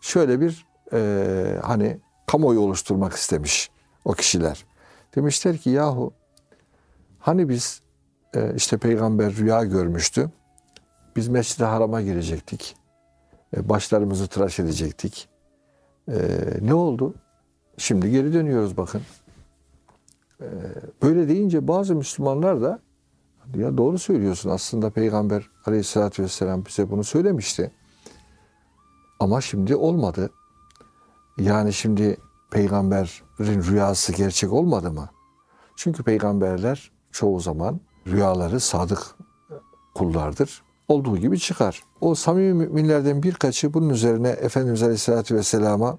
Şöyle 0.00 0.40
bir 0.40 0.66
e, 0.92 1.60
hani 1.62 2.00
kamuoyu 2.26 2.60
oluşturmak 2.60 3.12
istemiş 3.12 3.70
o 4.04 4.12
kişiler. 4.12 4.65
Demişler 5.16 5.56
ki 5.56 5.70
yahu 5.70 6.12
hani 7.18 7.48
biz 7.48 7.82
e, 8.34 8.54
işte 8.54 8.78
peygamber 8.78 9.36
rüya 9.36 9.64
görmüştü 9.64 10.30
biz 11.16 11.28
Mescid-i 11.28 11.64
Haram'a 11.64 12.02
girecektik. 12.02 12.76
E, 13.56 13.68
başlarımızı 13.68 14.26
tıraş 14.26 14.60
edecektik. 14.60 15.28
E, 16.08 16.18
ne 16.60 16.74
oldu? 16.74 17.14
Şimdi 17.76 18.10
geri 18.10 18.32
dönüyoruz 18.32 18.76
bakın. 18.76 19.02
E, 20.40 20.46
böyle 21.02 21.28
deyince 21.28 21.68
bazı 21.68 21.94
Müslümanlar 21.94 22.62
da 22.62 22.80
ya 23.56 23.78
doğru 23.78 23.98
söylüyorsun 23.98 24.50
aslında 24.50 24.90
Peygamber 24.90 25.50
aleyhissalatü 25.66 26.22
vesselam 26.22 26.66
bize 26.66 26.90
bunu 26.90 27.04
söylemişti. 27.04 27.70
Ama 29.20 29.40
şimdi 29.40 29.76
olmadı. 29.76 30.30
Yani 31.38 31.72
şimdi 31.72 32.16
peygamberin 32.50 33.62
rüyası 33.62 34.12
gerçek 34.12 34.52
olmadı 34.52 34.90
mı? 34.90 35.08
Çünkü 35.76 36.02
peygamberler 36.02 36.90
çoğu 37.12 37.40
zaman 37.40 37.80
rüyaları 38.06 38.60
sadık 38.60 39.14
kullardır. 39.94 40.62
Olduğu 40.88 41.16
gibi 41.16 41.38
çıkar. 41.38 41.82
O 42.00 42.14
samimi 42.14 42.54
müminlerden 42.54 43.22
birkaçı 43.22 43.74
bunun 43.74 43.88
üzerine 43.88 44.28
Efendimiz 44.28 44.82
Aleyhisselatü 44.82 45.36
Vesselam'a 45.36 45.98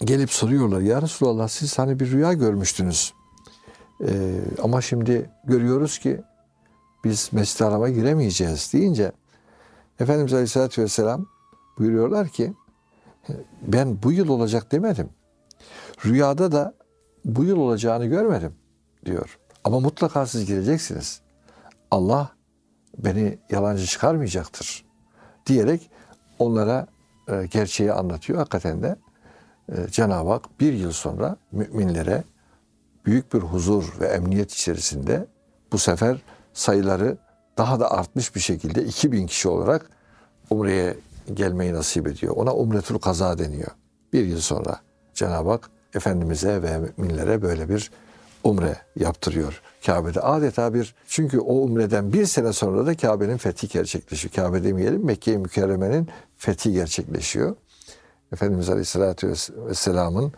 gelip 0.00 0.30
soruyorlar. 0.30 0.80
Ya 0.80 1.02
Resulallah 1.02 1.48
siz 1.48 1.78
hani 1.78 2.00
bir 2.00 2.10
rüya 2.10 2.32
görmüştünüz. 2.32 3.14
Ee, 4.08 4.40
ama 4.62 4.80
şimdi 4.80 5.30
görüyoruz 5.44 5.98
ki 5.98 6.20
biz 7.04 7.28
Mescid-i 7.32 7.64
Haram'a 7.64 7.88
giremeyeceğiz 7.88 8.72
deyince 8.72 9.12
Efendimiz 10.00 10.32
Aleyhisselatü 10.32 10.82
Vesselam 10.82 11.26
buyuruyorlar 11.78 12.28
ki 12.28 12.52
ben 13.62 14.02
bu 14.02 14.12
yıl 14.12 14.28
olacak 14.28 14.72
demedim. 14.72 15.10
Rüyada 16.04 16.52
da 16.52 16.74
bu 17.24 17.44
yıl 17.44 17.56
olacağını 17.56 18.06
görmedim 18.06 18.54
diyor. 19.04 19.38
Ama 19.64 19.80
mutlaka 19.80 20.26
siz 20.26 20.46
gireceksiniz. 20.46 21.20
Allah 21.90 22.28
beni 22.98 23.38
yalancı 23.50 23.86
çıkarmayacaktır 23.86 24.84
diyerek 25.46 25.90
onlara 26.38 26.86
e, 27.28 27.46
gerçeği 27.46 27.92
anlatıyor. 27.92 28.38
Hakikaten 28.38 28.82
de 28.82 28.96
e, 29.68 29.74
Cenab-ı 29.90 30.30
Hak 30.30 30.60
bir 30.60 30.72
yıl 30.72 30.92
sonra 30.92 31.36
müminlere 31.52 32.24
büyük 33.06 33.34
bir 33.34 33.38
huzur 33.38 34.00
ve 34.00 34.06
emniyet 34.06 34.52
içerisinde 34.52 35.26
bu 35.72 35.78
sefer 35.78 36.22
sayıları 36.52 37.16
daha 37.58 37.80
da 37.80 37.90
artmış 37.90 38.34
bir 38.34 38.40
şekilde 38.40 38.84
2000 38.84 39.26
kişi 39.26 39.48
olarak 39.48 39.90
Umre'ye 40.50 40.96
gelmeyi 41.34 41.72
nasip 41.72 42.06
ediyor. 42.06 42.36
Ona 42.36 42.54
Umretul 42.54 42.98
Kaza 42.98 43.38
deniyor. 43.38 43.70
Bir 44.12 44.26
yıl 44.26 44.40
sonra 44.40 44.80
Cenab-ı 45.14 45.50
Hak 45.50 45.70
Efendimiz'e 45.94 46.62
ve 46.62 46.78
müminlere 46.78 47.42
böyle 47.42 47.68
bir 47.68 47.90
umre 48.44 48.76
yaptırıyor 48.96 49.62
Kabe'de. 49.86 50.20
Adeta 50.20 50.74
bir 50.74 50.94
çünkü 51.06 51.38
o 51.38 51.54
umreden 51.54 52.12
bir 52.12 52.26
sene 52.26 52.52
sonra 52.52 52.86
da 52.86 52.96
Kabe'nin 52.96 53.36
fethi 53.36 53.68
gerçekleşiyor. 53.68 54.34
Kabe 54.34 54.64
demeyelim 54.64 55.04
Mekke-i 55.04 55.38
Mükerreme'nin 55.38 56.08
fethi 56.36 56.72
gerçekleşiyor. 56.72 57.56
Efendimiz 58.32 58.68
Aleyhisselatü 58.70 59.28
Vesselam'ın 59.68 60.32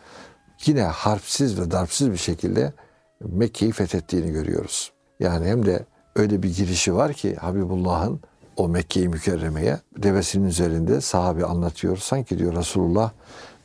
yine 0.66 0.82
harpsiz 0.82 1.60
ve 1.60 1.70
darpsız 1.70 2.12
bir 2.12 2.16
şekilde 2.16 2.72
Mekke'yi 3.20 3.72
fethettiğini 3.72 4.32
görüyoruz. 4.32 4.92
Yani 5.20 5.46
hem 5.46 5.66
de 5.66 5.84
öyle 6.16 6.42
bir 6.42 6.56
girişi 6.56 6.94
var 6.94 7.12
ki 7.12 7.36
Habibullah'ın 7.36 8.20
o 8.56 8.68
Mekke-i 8.68 9.08
Mükerreme'ye 9.08 9.78
devesinin 9.96 10.48
üzerinde 10.48 11.00
sahabe 11.00 11.44
anlatıyor. 11.44 11.96
Sanki 11.96 12.38
diyor 12.38 12.56
Resulullah 12.56 13.10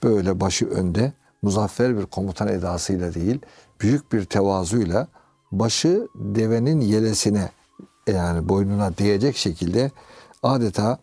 böyle 0.04 0.40
başı 0.40 0.70
önde 0.70 1.14
muzaffer 1.42 1.98
bir 1.98 2.06
komutan 2.06 2.48
edasıyla 2.48 3.14
değil 3.14 3.40
büyük 3.82 4.14
bir 4.14 4.26
tevazuyla 4.26 5.08
başı 5.52 6.08
devenin 6.16 6.82
yelesine 6.82 7.52
yani 8.08 8.50
boynuna 8.50 8.98
değecek 8.98 9.38
şekilde 9.38 9.92
adeta 10.44 11.00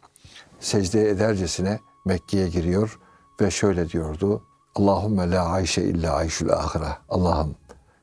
secde 0.61 1.11
edercesine 1.11 1.81
Mekke'ye 2.05 2.49
giriyor 2.49 2.99
ve 3.41 3.51
şöyle 3.51 3.89
diyordu. 3.89 4.43
Allahümme 4.75 5.31
la 5.31 5.45
ayşe 5.45 5.83
illa 5.83 6.15
ayşul 6.15 6.49
ahire. 6.49 6.97
Allah'ım 7.09 7.55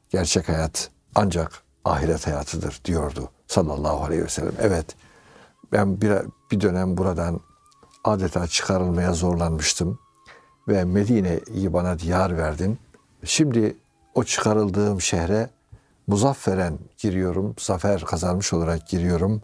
gerçek 0.09 0.49
hayat 0.49 0.89
ancak 1.15 1.63
ahiret 1.85 2.27
hayatıdır 2.27 2.81
diyordu 2.85 3.29
sallallahu 3.47 4.03
aleyhi 4.03 4.23
ve 4.23 4.29
sellem. 4.29 4.53
Evet 4.59 4.95
ben 5.71 6.01
bir, 6.01 6.13
bir 6.51 6.61
dönem 6.61 6.97
buradan 6.97 7.39
adeta 8.03 8.47
çıkarılmaya 8.47 9.13
zorlanmıştım 9.13 9.99
ve 10.67 10.83
Medine'yi 10.83 11.73
bana 11.73 11.99
diyar 11.99 12.37
verdin. 12.37 12.79
Şimdi 13.23 13.77
o 14.15 14.23
çıkarıldığım 14.23 15.01
şehre 15.01 15.49
muzafferen 16.07 16.79
giriyorum, 16.97 17.55
zafer 17.59 18.01
kazanmış 18.01 18.53
olarak 18.53 18.87
giriyorum. 18.87 19.41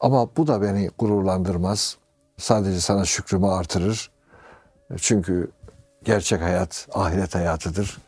Ama 0.00 0.36
bu 0.36 0.46
da 0.46 0.62
beni 0.62 0.90
gururlandırmaz. 0.98 1.96
Sadece 2.36 2.80
sana 2.80 3.04
şükrümü 3.04 3.46
artırır. 3.46 4.10
Çünkü 4.96 5.50
gerçek 6.04 6.42
hayat 6.42 6.88
ahiret 6.94 7.34
hayatıdır. 7.34 7.98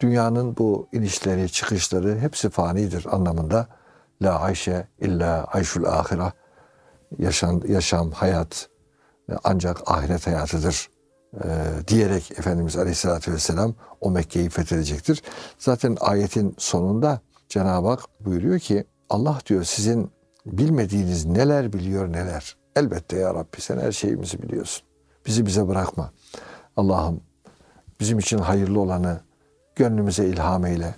Dünyanın 0.00 0.56
bu 0.56 0.88
inişleri, 0.92 1.48
çıkışları 1.48 2.18
hepsi 2.18 2.50
fanidir 2.50 3.06
anlamında. 3.10 3.66
La 4.22 4.40
ayşe 4.40 4.88
illa 5.00 5.44
ayşul 5.44 5.84
ahira. 5.84 6.32
Yaşam, 7.18 7.60
yaşam, 7.68 8.10
hayat 8.10 8.68
ancak 9.44 9.90
ahiret 9.90 10.26
hayatıdır 10.26 10.88
e, 11.44 11.48
diyerek 11.88 12.30
Efendimiz 12.38 12.76
Aleyhisselatü 12.76 13.32
Vesselam 13.32 13.74
o 14.00 14.10
Mekke'yi 14.10 14.48
fethedecektir. 14.48 15.22
Zaten 15.58 15.96
ayetin 16.00 16.54
sonunda 16.58 17.20
Cenab-ı 17.48 17.88
Hak 17.88 18.00
buyuruyor 18.20 18.58
ki 18.58 18.84
Allah 19.10 19.38
diyor 19.46 19.64
sizin 19.64 20.10
bilmediğiniz 20.46 21.26
neler 21.26 21.72
biliyor 21.72 22.12
neler. 22.12 22.56
Elbette 22.76 23.16
ya 23.16 23.34
Rabbi 23.34 23.60
sen 23.60 23.78
her 23.78 23.92
şeyimizi 23.92 24.42
biliyorsun. 24.42 24.86
Bizi 25.26 25.46
bize 25.46 25.68
bırakma. 25.68 26.10
Allah'ım 26.76 27.20
bizim 28.00 28.18
için 28.18 28.38
hayırlı 28.38 28.80
olanı 28.80 29.20
gönlümüze 29.76 30.26
ilham 30.26 30.66
eyle 30.66 30.94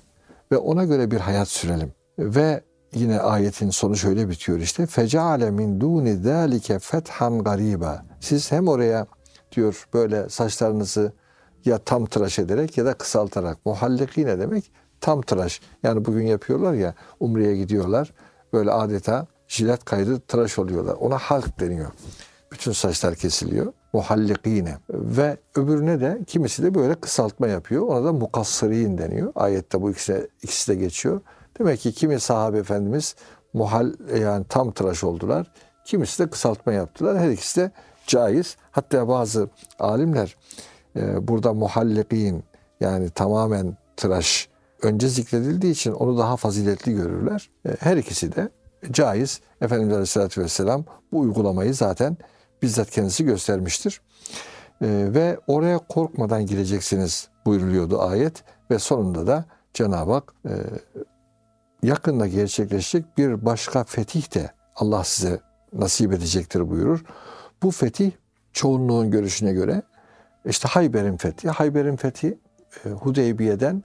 ve 0.53 0.57
ona 0.57 0.85
göre 0.85 1.11
bir 1.11 1.21
hayat 1.21 1.49
sürelim. 1.49 1.93
Ve 2.19 2.65
yine 2.95 3.21
ayetin 3.21 3.71
sonu 3.71 3.97
şöyle 3.97 4.29
bitiyor 4.29 4.59
işte. 4.59 4.87
Fecale 4.87 5.51
min 5.51 5.81
duni 5.81 6.17
zalike 6.17 6.79
fethan 6.79 7.45
gariba. 7.45 8.05
Siz 8.21 8.53
hem 8.53 8.69
oraya 8.69 9.07
diyor 9.53 9.89
böyle 9.95 10.29
saçlarınızı 10.29 11.13
ya 11.65 11.79
tam 11.79 12.07
tıraş 12.07 12.39
ederek 12.39 12.79
ya 12.79 12.85
da 12.85 12.95
kısaltarak. 12.95 13.67
Muhalliki 13.67 14.27
ne 14.27 14.39
demek? 14.39 14.73
Tam 15.01 15.23
tıraş. 15.23 15.61
Yani 15.83 16.05
bugün 16.05 16.27
yapıyorlar 16.27 16.73
ya 16.75 16.95
umreye 17.21 17.57
gidiyorlar. 17.57 18.13
Böyle 18.53 18.71
adeta 18.71 19.27
jilet 19.49 19.85
kaydı 19.85 20.21
tıraş 20.21 20.59
oluyorlar. 20.59 20.95
Ona 20.95 21.19
halk 21.19 21.61
deniyor. 21.61 21.91
Bütün 22.53 22.73
saçlar 22.73 23.15
kesiliyor. 23.15 23.73
Muhallikine. 23.93 24.79
Ve 24.91 25.37
öbürüne 25.55 26.01
de 26.01 26.21
kimisi 26.27 26.63
de 26.63 26.75
böyle 26.75 26.95
kısaltma 26.95 27.49
yapıyor. 27.49 27.83
Ona 27.83 28.05
da 28.05 28.13
mukassirin 28.13 28.99
deniyor. 28.99 29.33
Ayette 29.35 29.83
bu 29.83 29.91
ikisi, 29.91 30.31
ikisi 30.43 30.73
de 30.73 30.75
geçiyor. 30.75 31.21
Demek 31.59 31.81
ki 31.81 31.93
kimi 31.93 32.21
sahabe 32.21 32.59
efendimiz 32.59 33.15
muhal 33.53 33.93
yani 34.21 34.45
tam 34.49 34.73
tıraş 34.73 35.05
oldular. 35.05 35.53
Kimisi 35.85 36.23
de 36.23 36.31
kısaltma 36.31 36.73
yaptılar. 36.73 37.19
Her 37.19 37.31
ikisi 37.31 37.61
de 37.61 37.71
caiz. 38.09 38.57
Hatta 38.71 39.09
bazı 39.09 39.49
alimler 39.79 40.37
e, 40.97 41.29
burada 41.29 41.53
muhallikin 41.53 42.45
yani 42.81 43.11
tamamen 43.11 43.77
tıraş 43.97 44.49
önce 44.83 45.09
zikredildiği 45.09 45.73
için 45.73 45.93
onu 45.93 46.19
daha 46.19 46.37
faziletli 46.37 46.95
görürler. 46.95 47.51
E, 47.67 47.77
her 47.81 47.97
ikisi 47.97 48.37
de 48.37 48.49
caiz. 48.91 49.41
Efendimiz 49.61 49.93
Aleyhisselatü 49.93 50.43
Vesselam 50.43 50.85
bu 51.13 51.19
uygulamayı 51.21 51.75
zaten 51.75 52.17
bizzat 52.63 52.91
kendisi 52.91 53.25
göstermiştir. 53.25 54.01
E, 54.83 54.87
ve 55.15 55.39
oraya 55.47 55.79
korkmadan 55.79 56.47
gireceksiniz 56.47 57.29
buyuruluyordu 57.47 58.03
ayet 58.03 58.45
ve 58.71 58.79
sonunda 58.79 59.27
da 59.27 59.45
Cenab-ı 59.75 60.13
Hak 60.13 60.35
e, 60.47 60.53
yakında 61.83 62.27
gerçekleşecek 62.27 63.19
bir 63.19 63.45
başka 63.47 63.85
fetih 63.85 64.35
de 64.35 64.51
Allah 64.77 65.05
size 65.05 65.41
nasip 65.73 66.13
edecektir 66.13 66.71
buyurur. 66.71 67.05
Bu 67.63 67.71
fetih 67.71 68.11
çoğunluğun 68.53 69.11
görüşüne 69.11 69.53
göre 69.53 69.83
işte 70.45 70.69
Hayber'in 70.69 71.17
fethi. 71.17 71.49
Hayber'in 71.49 71.97
fethi 71.97 72.39
e, 72.85 72.89
Hudeybiye'den 72.89 73.83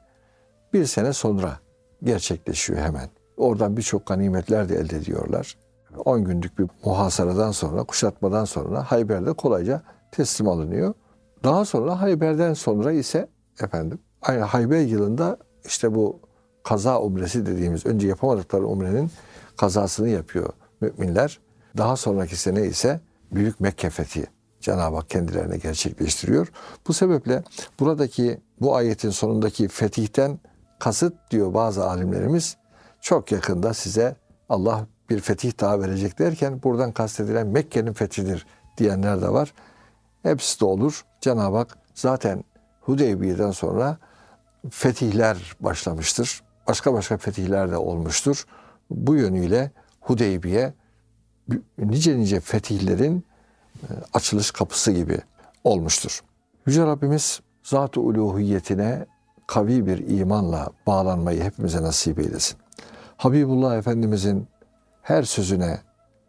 bir 0.73 0.85
sene 0.85 1.13
sonra 1.13 1.59
gerçekleşiyor 2.03 2.79
hemen. 2.79 3.09
Oradan 3.37 3.77
birçok 3.77 4.05
ganimetler 4.05 4.69
de 4.69 4.75
elde 4.75 4.97
ediyorlar. 4.97 5.57
10 6.05 6.23
günlük 6.23 6.59
bir 6.59 6.67
muhasaradan 6.85 7.51
sonra, 7.51 7.83
kuşatmadan 7.83 8.45
sonra 8.45 8.91
Hayber'de 8.91 9.33
kolayca 9.33 9.81
teslim 10.11 10.47
alınıyor. 10.47 10.93
Daha 11.43 11.65
sonra 11.65 12.01
Hayber'den 12.01 12.53
sonra 12.53 12.91
ise 12.91 13.27
efendim 13.61 13.99
aynı 14.21 14.41
Hayber 14.41 14.79
yılında 14.79 15.37
işte 15.65 15.95
bu 15.95 16.19
kaza 16.63 17.01
umresi 17.01 17.45
dediğimiz 17.45 17.85
önce 17.85 18.07
yapamadıkları 18.07 18.67
umrenin 18.67 19.11
kazasını 19.57 20.09
yapıyor 20.09 20.49
müminler. 20.81 21.39
Daha 21.77 21.95
sonraki 21.95 22.35
sene 22.35 22.61
ise 22.65 22.99
büyük 23.35 23.59
Mekke 23.59 23.89
fethi 23.89 24.25
Cenab-ı 24.61 24.95
Hak 24.95 25.09
kendilerine 25.09 25.57
gerçekleştiriyor. 25.57 26.51
Bu 26.87 26.93
sebeple 26.93 27.43
buradaki 27.79 28.41
bu 28.61 28.75
ayetin 28.75 29.09
sonundaki 29.09 29.67
fetihten 29.67 30.39
kasıt 30.79 31.13
diyor 31.31 31.53
bazı 31.53 31.85
alimlerimiz 31.85 32.57
çok 33.01 33.31
yakında 33.31 33.73
size 33.73 34.15
Allah 34.49 34.87
bir 35.09 35.19
fetih 35.19 35.59
daha 35.59 35.81
verecek 35.81 36.19
derken 36.19 36.63
buradan 36.63 36.91
kastedilen 36.91 37.47
Mekke'nin 37.47 37.93
fethidir 37.93 38.45
diyenler 38.77 39.21
de 39.21 39.29
var. 39.29 39.53
Hepsi 40.23 40.59
de 40.59 40.65
olur. 40.65 41.05
Cenab-ı 41.21 41.57
Hak 41.57 41.77
zaten 41.93 42.43
Hudeybiye'den 42.81 43.51
sonra 43.51 43.97
fetihler 44.69 45.55
başlamıştır. 45.59 46.43
Başka 46.67 46.93
başka 46.93 47.17
fetihler 47.17 47.71
de 47.71 47.77
olmuştur. 47.77 48.45
Bu 48.89 49.15
yönüyle 49.15 49.71
Hudeybiye 50.01 50.73
nice 51.77 52.19
nice 52.19 52.39
fetihlerin 52.39 53.23
e, 53.83 53.87
açılış 54.13 54.51
kapısı 54.51 54.91
gibi 54.91 55.19
olmuştur. 55.63 56.23
Yüce 56.65 56.85
Rabbimiz 56.85 57.41
zat-ı 57.63 58.01
uluhiyetine 58.01 59.05
kavi 59.47 59.85
bir 59.87 60.19
imanla 60.19 60.69
bağlanmayı 60.87 61.43
hepimize 61.43 61.81
nasip 61.81 62.19
eylesin. 62.19 62.57
Habibullah 63.17 63.77
Efendimizin 63.77 64.47
her 65.01 65.23
sözüne, 65.23 65.79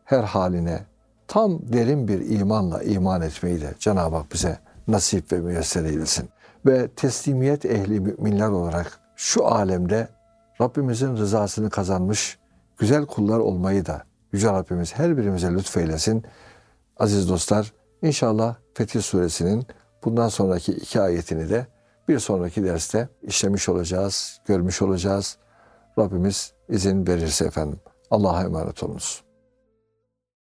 her 0.04 0.22
haline 0.22 0.82
tam 1.28 1.72
derin 1.72 2.08
bir 2.08 2.30
imanla 2.30 2.82
iman 2.82 3.22
etmeyi 3.22 3.60
de 3.60 3.74
Cenab-ı 3.78 4.16
Hak 4.16 4.32
bize 4.32 4.58
nasip 4.88 5.32
ve 5.32 5.40
müyesser 5.40 5.84
eylesin. 5.84 6.28
Ve 6.66 6.88
teslimiyet 6.88 7.64
ehli 7.64 8.00
müminler 8.00 8.48
olarak 8.48 9.00
şu 9.16 9.46
alemde 9.46 10.08
Rabbimizin 10.60 11.16
rızasını 11.16 11.70
kazanmış 11.70 12.38
güzel 12.78 13.06
kullar 13.06 13.38
olmayı 13.38 13.86
da 13.86 14.02
Yüce 14.34 14.48
Rabbimiz 14.48 14.94
her 14.94 15.16
birimize 15.16 15.54
lütfeylesin. 15.54 16.24
Aziz 16.96 17.28
dostlar, 17.28 17.72
inşallah 18.02 18.56
Fetih 18.74 19.02
Suresinin 19.02 19.66
bundan 20.04 20.28
sonraki 20.28 20.72
iki 20.72 21.00
ayetini 21.00 21.50
de 21.50 21.66
bir 22.08 22.18
sonraki 22.18 22.64
derste 22.64 23.08
işlemiş 23.22 23.68
olacağız, 23.68 24.40
görmüş 24.46 24.82
olacağız. 24.82 25.38
Rabbimiz 25.98 26.52
izin 26.68 27.06
verirse 27.06 27.44
efendim. 27.44 27.80
Allah'a 28.10 28.42
emanet 28.42 28.82
olunuz. 28.82 29.23